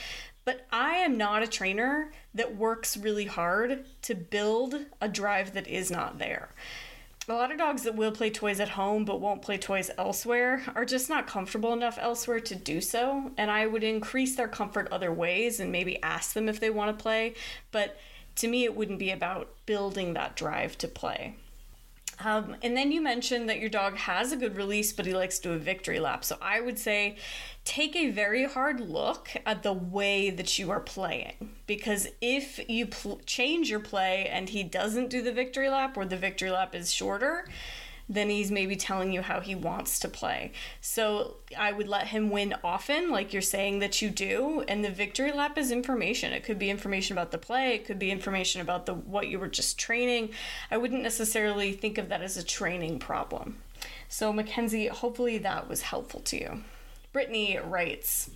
But 0.46 0.68
I 0.72 0.98
am 0.98 1.18
not 1.18 1.42
a 1.42 1.48
trainer 1.48 2.12
that 2.34 2.56
works 2.56 2.96
really 2.96 3.26
hard 3.26 3.86
to 4.04 4.16
build 4.16 4.86
a 5.02 5.10
drive 5.10 5.54
that 5.54 5.68
is 5.68 5.90
not 5.90 6.20
there 6.20 6.50
a 7.28 7.34
lot 7.34 7.52
of 7.52 7.58
dogs 7.58 7.84
that 7.84 7.96
will 7.96 8.12
play 8.12 8.30
toys 8.30 8.60
at 8.60 8.70
home 8.70 9.04
but 9.04 9.20
won't 9.20 9.42
play 9.42 9.58
toys 9.58 9.90
elsewhere 9.98 10.64
are 10.76 10.86
just 10.86 11.10
not 11.10 11.26
comfortable 11.26 11.74
enough 11.74 11.98
elsewhere 12.00 12.40
to 12.40 12.56
do 12.56 12.82
so. 12.82 13.32
And 13.38 13.50
I 13.50 13.66
would 13.66 13.84
increase 13.84 14.36
their 14.36 14.48
comfort 14.48 14.88
other 14.92 15.12
ways 15.12 15.60
and 15.60 15.72
maybe 15.72 16.02
ask 16.04 16.34
them 16.34 16.48
if 16.48 16.60
they 16.60 16.70
want 16.70 16.96
to 16.96 17.02
play. 17.02 17.34
But 17.72 17.98
to 18.36 18.48
me, 18.48 18.64
it 18.64 18.76
wouldn't 18.76 19.00
be 19.00 19.12
about 19.12 19.50
building 19.66 20.14
that 20.14 20.36
drive 20.36 20.78
to 20.80 20.88
play. 20.88 21.36
Um, 22.24 22.56
and 22.62 22.76
then 22.76 22.92
you 22.92 23.02
mentioned 23.02 23.50
that 23.50 23.60
your 23.60 23.70
dog 23.70 23.98
has 23.98 24.32
a 24.32 24.38
good 24.38 24.56
release, 24.56 24.94
but 24.94 25.06
he 25.06 25.14
likes 25.14 25.38
to 25.40 25.50
do 25.50 25.54
a 25.54 25.58
victory 25.58 26.00
lap. 26.00 26.24
So 26.24 26.38
I 26.42 26.62
would 26.62 26.80
say 26.80 27.18
take 27.66 27.96
a 27.96 28.12
very 28.12 28.46
hard 28.46 28.80
look 28.80 29.30
at 29.46 29.64
the 29.64 29.74
way 29.74 30.30
that 30.30 30.58
you 30.58 30.72
are 30.72 30.80
playing. 30.80 31.56
Because 31.68 32.08
if 32.22 32.60
you 32.70 32.86
pl- 32.88 33.22
change 33.26 33.70
your 33.70 33.80
play 33.80 34.28
and 34.32 34.50
he 34.50 34.64
doesn't 34.64 35.10
do 35.10 35.22
the 35.22 35.34
victory 35.34 35.70
lap 35.70 35.98
or 35.98 36.06
the 36.06 36.18
victory 36.18 36.52
lap 36.52 36.76
is 36.76 36.94
shorter, 36.94 37.48
then 38.08 38.30
he's 38.30 38.52
maybe 38.52 38.76
telling 38.76 39.12
you 39.12 39.22
how 39.22 39.40
he 39.40 39.56
wants 39.56 40.00
to 40.00 40.08
play. 40.08 40.52
So 40.82 41.38
I 41.58 41.72
would 41.72 41.88
let 41.88 42.08
him 42.08 42.30
win 42.30 42.56
often, 42.64 43.10
like 43.10 43.34
you're 43.34 43.42
saying 43.42 43.80
that 43.80 44.02
you 44.02 44.10
do. 44.10 44.64
And 44.68 44.86
the 44.86 44.92
victory 44.92 45.32
lap 45.32 45.58
is 45.58 45.72
information. 45.72 46.32
It 46.34 46.44
could 46.44 46.60
be 46.60 46.70
information 46.70 47.18
about 47.18 47.32
the 47.32 47.38
play, 47.38 47.76
it 47.76 47.86
could 47.86 48.00
be 48.00 48.12
information 48.12 48.62
about 48.62 48.86
the 48.86 48.94
what 48.94 49.28
you 49.28 49.40
were 49.40 49.48
just 49.48 49.80
training. 49.80 50.30
I 50.70 50.78
wouldn't 50.78 51.04
necessarily 51.04 51.72
think 51.72 51.98
of 51.98 52.10
that 52.10 52.22
as 52.22 52.38
a 52.38 52.44
training 52.44 53.00
problem. 53.00 53.58
So 54.08 54.32
Mackenzie, 54.32 54.88
hopefully 54.88 55.38
that 55.40 55.68
was 55.68 55.82
helpful 55.82 56.22
to 56.22 56.38
you. 56.38 56.62
Brittany 57.12 57.60
writes, 57.64 58.30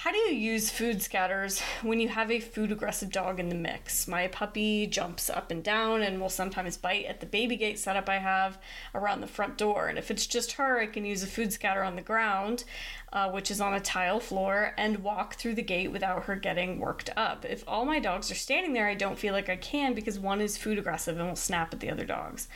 how 0.00 0.10
do 0.10 0.16
you 0.16 0.32
use 0.32 0.70
food 0.70 1.02
scatters 1.02 1.60
when 1.82 2.00
you 2.00 2.08
have 2.08 2.30
a 2.30 2.40
food 2.40 2.72
aggressive 2.72 3.12
dog 3.12 3.38
in 3.38 3.50
the 3.50 3.54
mix? 3.54 4.08
My 4.08 4.28
puppy 4.28 4.86
jumps 4.86 5.28
up 5.28 5.50
and 5.50 5.62
down 5.62 6.00
and 6.00 6.18
will 6.18 6.30
sometimes 6.30 6.78
bite 6.78 7.04
at 7.04 7.20
the 7.20 7.26
baby 7.26 7.54
gate 7.54 7.78
setup 7.78 8.08
I 8.08 8.16
have 8.16 8.56
around 8.94 9.20
the 9.20 9.26
front 9.26 9.58
door. 9.58 9.88
And 9.88 9.98
if 9.98 10.10
it's 10.10 10.26
just 10.26 10.52
her, 10.52 10.80
I 10.80 10.86
can 10.86 11.04
use 11.04 11.22
a 11.22 11.26
food 11.26 11.52
scatter 11.52 11.82
on 11.82 11.96
the 11.96 12.02
ground. 12.02 12.64
Uh, 13.12 13.30
which 13.30 13.50
is 13.50 13.60
on 13.60 13.74
a 13.74 13.80
tile 13.80 14.20
floor, 14.20 14.74
and 14.76 15.02
walk 15.02 15.34
through 15.34 15.54
the 15.54 15.62
gate 15.62 15.90
without 15.90 16.24
her 16.24 16.36
getting 16.36 16.78
worked 16.78 17.10
up. 17.16 17.44
If 17.44 17.64
all 17.66 17.84
my 17.84 17.98
dogs 17.98 18.30
are 18.30 18.36
standing 18.36 18.72
there, 18.72 18.88
I 18.88 18.94
don't 18.94 19.18
feel 19.18 19.32
like 19.32 19.48
I 19.48 19.56
can 19.56 19.94
because 19.94 20.18
one 20.18 20.40
is 20.40 20.56
food 20.56 20.78
aggressive 20.78 21.18
and 21.18 21.28
will 21.28 21.36
snap 21.36 21.72
at 21.72 21.80
the 21.80 21.90
other 21.90 22.04
dogs. 22.04 22.48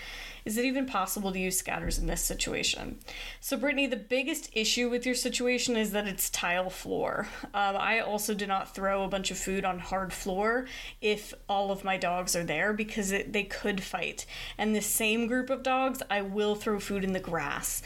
Is 0.45 0.59
it 0.59 0.67
even 0.67 0.85
possible 0.85 1.33
to 1.33 1.39
use 1.39 1.59
scatters 1.59 1.99
in 1.99 2.07
this 2.07 2.21
situation? 2.21 2.99
So, 3.41 3.57
Brittany, 3.57 3.87
the 3.87 3.97
biggest 3.97 4.51
issue 4.53 4.91
with 4.91 5.07
your 5.07 5.15
situation 5.15 5.75
is 5.75 5.93
that 5.93 6.07
it's 6.07 6.29
tile 6.29 6.69
floor. 6.69 7.29
Um, 7.55 7.77
I 7.77 8.01
also 8.01 8.35
do 8.35 8.47
not 8.47 8.75
throw 8.75 9.05
a 9.05 9.09
bunch 9.09 9.31
of 9.31 9.39
food 9.39 9.65
on 9.65 9.79
hard 9.79 10.13
floor 10.13 10.67
if 11.01 11.33
all 11.49 11.71
of 11.71 11.83
my 11.83 11.97
dogs 11.97 12.37
are 12.37 12.45
there 12.45 12.75
because 12.75 13.11
it, 13.11 13.33
they 13.33 13.45
could 13.45 13.83
fight. 13.83 14.27
And 14.59 14.77
the 14.77 14.83
same 14.83 15.27
group 15.27 15.49
of 15.49 15.63
dogs, 15.63 16.03
I 16.11 16.21
will 16.21 16.55
throw 16.55 16.79
food 16.79 17.05
in 17.05 17.15
the 17.15 17.21
grass. 17.21 17.83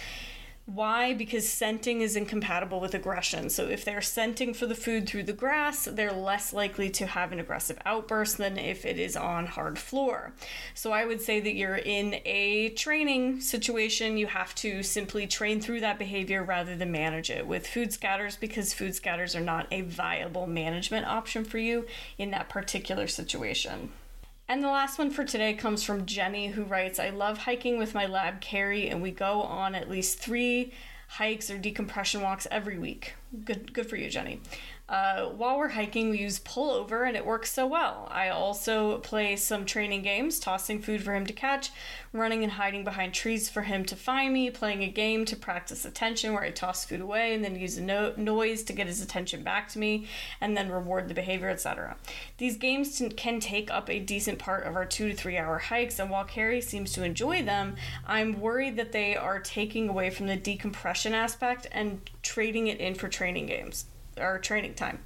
Why? 0.75 1.15
Because 1.15 1.49
scenting 1.49 2.03
is 2.03 2.15
incompatible 2.15 2.79
with 2.79 2.93
aggression. 2.93 3.49
So 3.49 3.69
if 3.69 3.87
they're 3.87 4.03
scenting 4.03 4.53
for 4.53 4.67
the 4.67 4.75
food 4.75 5.09
through 5.09 5.23
the 5.23 5.33
grass, 5.33 5.89
they're 5.91 6.13
less 6.13 6.53
likely 6.53 6.91
to 6.91 7.07
have 7.07 7.33
an 7.33 7.41
aggressive 7.41 7.79
outburst 7.87 8.37
than 8.37 8.59
if 8.59 8.85
it 8.85 8.99
is 8.99 9.17
on 9.17 9.47
hard 9.47 9.79
floor. 9.79 10.35
So 10.75 10.93
I 10.93 11.07
would 11.07 11.23
say 11.23 11.41
that 11.41 11.55
you're 11.55 11.77
in 11.77 12.21
a 12.27 12.69
training 12.77 13.41
situation. 13.41 14.19
You 14.19 14.27
have 14.27 14.55
to 14.57 14.83
simply 14.83 15.27
train 15.27 15.63
through 15.63 15.81
that 15.81 15.99
behavior 15.99 16.45
rather 16.45 16.77
than 16.77 16.93
manage 16.93 17.31
it 17.31 17.47
with 17.47 17.67
food 17.67 17.91
scatters 17.91 18.37
because 18.37 18.75
food 18.75 18.95
scatters 18.95 19.35
are 19.35 19.41
not 19.41 19.69
a 19.71 19.81
viable 19.81 20.47
management 20.47 21.07
option 21.07 21.47
for 21.47 21.57
you 21.57 21.87
in 22.19 22.31
that 22.33 22.51
particular 22.51 23.07
situation. 23.07 23.91
And 24.51 24.65
the 24.65 24.69
last 24.69 24.99
one 24.99 25.11
for 25.11 25.25
today 25.25 25.53
comes 25.53 25.83
from 25.83 26.07
Jenny, 26.07 26.49
who 26.49 26.65
writes 26.65 26.99
I 26.99 27.11
love 27.11 27.37
hiking 27.37 27.77
with 27.77 27.95
my 27.95 28.07
lab 28.07 28.41
Carrie, 28.41 28.89
and 28.89 29.03
we 29.03 29.11
go 29.11 29.43
on 29.43 29.75
at 29.75 29.91
least 29.91 30.21
three 30.21 30.73
hikes 31.07 31.51
or 31.51 31.59
decompression 31.59 32.23
walks 32.23 32.47
every 32.51 32.79
week. 32.79 33.15
Good, 33.45 33.75
good 33.75 33.91
for 33.91 33.97
you, 33.97 34.09
Jenny. 34.09 34.41
Uh, 34.89 35.27
while 35.27 35.59
we're 35.59 35.69
hiking, 35.69 36.09
we 36.09 36.19
use 36.19 36.41
pullover 36.41 37.07
and 37.07 37.15
it 37.15 37.27
works 37.27 37.53
so 37.53 37.67
well. 37.67 38.09
I 38.11 38.31
also 38.31 38.99
play 38.99 39.37
some 39.37 39.67
training 39.67 40.01
games, 40.01 40.41
tossing 40.41 40.81
food 40.81 41.03
for 41.03 41.15
him 41.15 41.27
to 41.27 41.33
catch, 41.35 41.71
running 42.15 42.43
and 42.43 42.53
hiding 42.53 42.85
behind 42.85 43.13
trees 43.13 43.51
for 43.51 43.63
him 43.63 43.85
to 43.85 43.95
find 43.95 44.33
me, 44.33 44.51
playing 44.51 44.83
a 44.83 44.89
game 44.89 45.27
to 45.27 45.37
practice 45.37 45.85
attention 45.85 46.33
where 46.33 46.43
I 46.43 46.53
toss 46.53 46.87
food 46.87 47.03
away 47.03 47.35
and 47.35 47.45
then 47.45 47.61
use 47.61 47.77
a 47.77 47.83
no- 47.83 48.15
noise 48.17 48.63
to 48.63 48.73
get 48.73 48.87
his 48.87 49.03
attention 49.03 49.43
back 49.43 49.69
to 49.71 49.79
me 49.79 50.07
and 50.41 50.57
then 50.57 50.71
reward 50.71 51.09
the 51.09 51.15
behavior, 51.15 51.51
etc. 51.51 51.99
These 52.39 52.57
games 52.57 52.99
t- 52.99 53.11
can 53.11 53.41
take 53.41 53.71
up 53.71 53.91
a 53.91 54.01
decent 54.01 54.39
part 54.39 54.65
of 54.65 54.75
our 54.75 54.87
two 54.87 55.11
to 55.11 55.15
three 55.15 55.37
hour 55.37 55.59
hikes, 55.59 55.99
and 55.99 56.09
while 56.09 56.25
Carrie 56.25 56.63
seems 56.63 56.93
to 56.93 57.05
enjoy 57.05 57.43
them, 57.43 57.77
I'm 58.07 58.41
worried 58.41 58.77
that 58.77 58.93
they 58.93 59.17
are 59.17 59.39
taking 59.39 59.91
away 59.91 60.09
from 60.09 60.29
the 60.29 60.37
decompression 60.37 61.13
aspect 61.13 61.67
and 61.73 62.01
trading 62.23 62.69
it 62.69 62.81
in 62.81 62.95
for 62.95 63.09
training 63.09 63.45
games 63.45 63.85
or 64.19 64.39
training 64.39 64.75
time. 64.75 65.01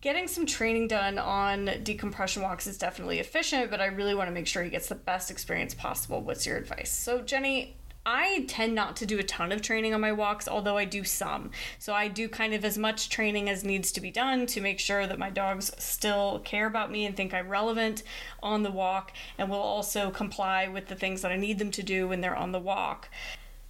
Getting 0.00 0.28
some 0.28 0.46
training 0.46 0.88
done 0.88 1.18
on 1.18 1.70
decompression 1.82 2.42
walks 2.42 2.66
is 2.68 2.78
definitely 2.78 3.18
efficient, 3.18 3.70
but 3.70 3.80
I 3.80 3.86
really 3.86 4.14
want 4.14 4.28
to 4.28 4.32
make 4.32 4.46
sure 4.46 4.62
he 4.62 4.70
gets 4.70 4.88
the 4.88 4.94
best 4.94 5.30
experience 5.30 5.74
possible. 5.74 6.20
What's 6.20 6.46
your 6.46 6.56
advice? 6.56 6.90
So, 6.90 7.20
Jenny, 7.20 7.76
I 8.10 8.46
tend 8.48 8.74
not 8.74 8.96
to 8.96 9.06
do 9.06 9.18
a 9.18 9.22
ton 9.22 9.52
of 9.52 9.60
training 9.60 9.92
on 9.92 10.00
my 10.00 10.12
walks, 10.12 10.48
although 10.48 10.78
I 10.78 10.86
do 10.86 11.04
some. 11.04 11.50
So 11.78 11.92
I 11.92 12.08
do 12.08 12.26
kind 12.26 12.54
of 12.54 12.64
as 12.64 12.78
much 12.78 13.10
training 13.10 13.50
as 13.50 13.64
needs 13.64 13.92
to 13.92 14.00
be 14.00 14.10
done 14.10 14.46
to 14.46 14.62
make 14.62 14.78
sure 14.78 15.06
that 15.06 15.18
my 15.18 15.28
dogs 15.28 15.70
still 15.76 16.38
care 16.38 16.66
about 16.66 16.90
me 16.90 17.04
and 17.04 17.14
think 17.14 17.34
I'm 17.34 17.50
relevant 17.50 18.02
on 18.42 18.62
the 18.62 18.70
walk 18.70 19.12
and 19.36 19.50
will 19.50 19.58
also 19.58 20.10
comply 20.10 20.68
with 20.68 20.86
the 20.86 20.94
things 20.94 21.20
that 21.20 21.32
I 21.32 21.36
need 21.36 21.58
them 21.58 21.70
to 21.72 21.82
do 21.82 22.08
when 22.08 22.22
they're 22.22 22.34
on 22.34 22.52
the 22.52 22.58
walk. 22.58 23.10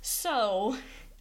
So, 0.02 0.76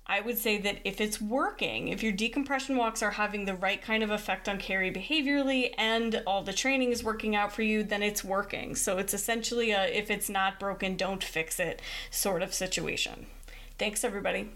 I 0.10 0.22
would 0.22 0.38
say 0.38 0.58
that 0.60 0.78
if 0.86 1.02
it's 1.02 1.20
working, 1.20 1.90
if 1.90 2.02
your 2.02 2.14
decompression 2.14 2.78
walks 2.78 3.04
are 3.04 3.12
having 3.12 3.44
the 3.44 3.56
right 3.56 3.82
kind 3.82 4.04
of 4.04 4.10
effect 4.10 4.48
on 4.48 4.58
Carrie 4.58 4.92
behaviorally 4.92 5.74
and 5.78 6.24
all 6.26 6.44
the 6.44 6.54
training 6.54 6.92
is 6.92 7.04
working 7.04 7.36
out 7.36 7.52
for 7.52 7.62
you, 7.62 7.84
then 7.84 8.02
it's 8.02 8.24
working. 8.24 8.76
So 8.76 8.98
it's 8.98 9.14
essentially 9.14 9.72
a 9.72 9.84
if 9.84 10.10
it's 10.10 10.30
not 10.30 10.60
broken, 10.60 10.96
don't 10.96 11.24
fix 11.24 11.60
it 11.60 11.82
sort 12.10 12.42
of 12.42 12.54
situation. 12.54 13.26
Thanks, 13.78 14.06
everybody. 14.06 14.50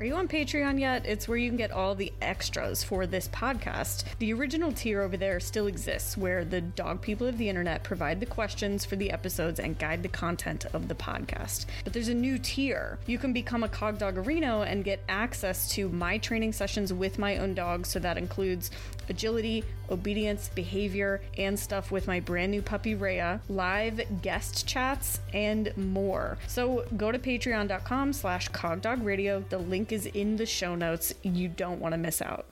Are 0.00 0.04
you 0.04 0.14
on 0.14 0.28
Patreon 0.28 0.78
yet? 0.78 1.04
It's 1.06 1.26
where 1.26 1.36
you 1.36 1.50
can 1.50 1.56
get 1.56 1.72
all 1.72 1.96
the 1.96 2.12
extras 2.22 2.84
for 2.84 3.04
this 3.04 3.26
podcast. 3.26 4.04
The 4.20 4.32
original 4.32 4.70
tier 4.70 5.02
over 5.02 5.16
there 5.16 5.40
still 5.40 5.66
exists, 5.66 6.16
where 6.16 6.44
the 6.44 6.60
dog 6.60 7.02
people 7.02 7.26
of 7.26 7.36
the 7.36 7.48
internet 7.48 7.82
provide 7.82 8.20
the 8.20 8.26
questions 8.26 8.84
for 8.84 8.94
the 8.94 9.10
episodes 9.10 9.58
and 9.58 9.76
guide 9.76 10.04
the 10.04 10.08
content 10.08 10.66
of 10.72 10.86
the 10.86 10.94
podcast. 10.94 11.66
But 11.82 11.94
there's 11.94 12.06
a 12.06 12.14
new 12.14 12.38
tier. 12.38 13.00
You 13.06 13.18
can 13.18 13.32
become 13.32 13.64
a 13.64 13.68
Cog 13.68 14.00
and 14.00 14.84
get 14.84 15.02
access 15.08 15.68
to 15.70 15.88
my 15.88 16.18
training 16.18 16.52
sessions 16.52 16.92
with 16.92 17.18
my 17.18 17.38
own 17.38 17.54
dogs. 17.54 17.88
So 17.88 17.98
that 17.98 18.18
includes 18.18 18.70
agility, 19.08 19.64
obedience, 19.90 20.50
behavior, 20.54 21.20
and 21.36 21.58
stuff 21.58 21.90
with 21.90 22.06
my 22.06 22.20
brand 22.20 22.52
new 22.52 22.62
puppy 22.62 22.94
Rhea, 22.94 23.40
live 23.48 24.00
guest 24.22 24.66
chats, 24.66 25.20
and 25.32 25.76
more. 25.76 26.38
So 26.46 26.84
go 26.96 27.12
to 27.12 27.18
patreon.com 27.18 28.12
slash 28.12 28.50
cogdogradio. 28.50 29.48
The 29.48 29.58
link 29.58 29.92
is 29.92 30.06
in 30.06 30.36
the 30.36 30.46
show 30.46 30.74
notes. 30.74 31.14
You 31.22 31.48
don't 31.48 31.80
want 31.80 31.92
to 31.92 31.98
miss 31.98 32.22
out. 32.22 32.46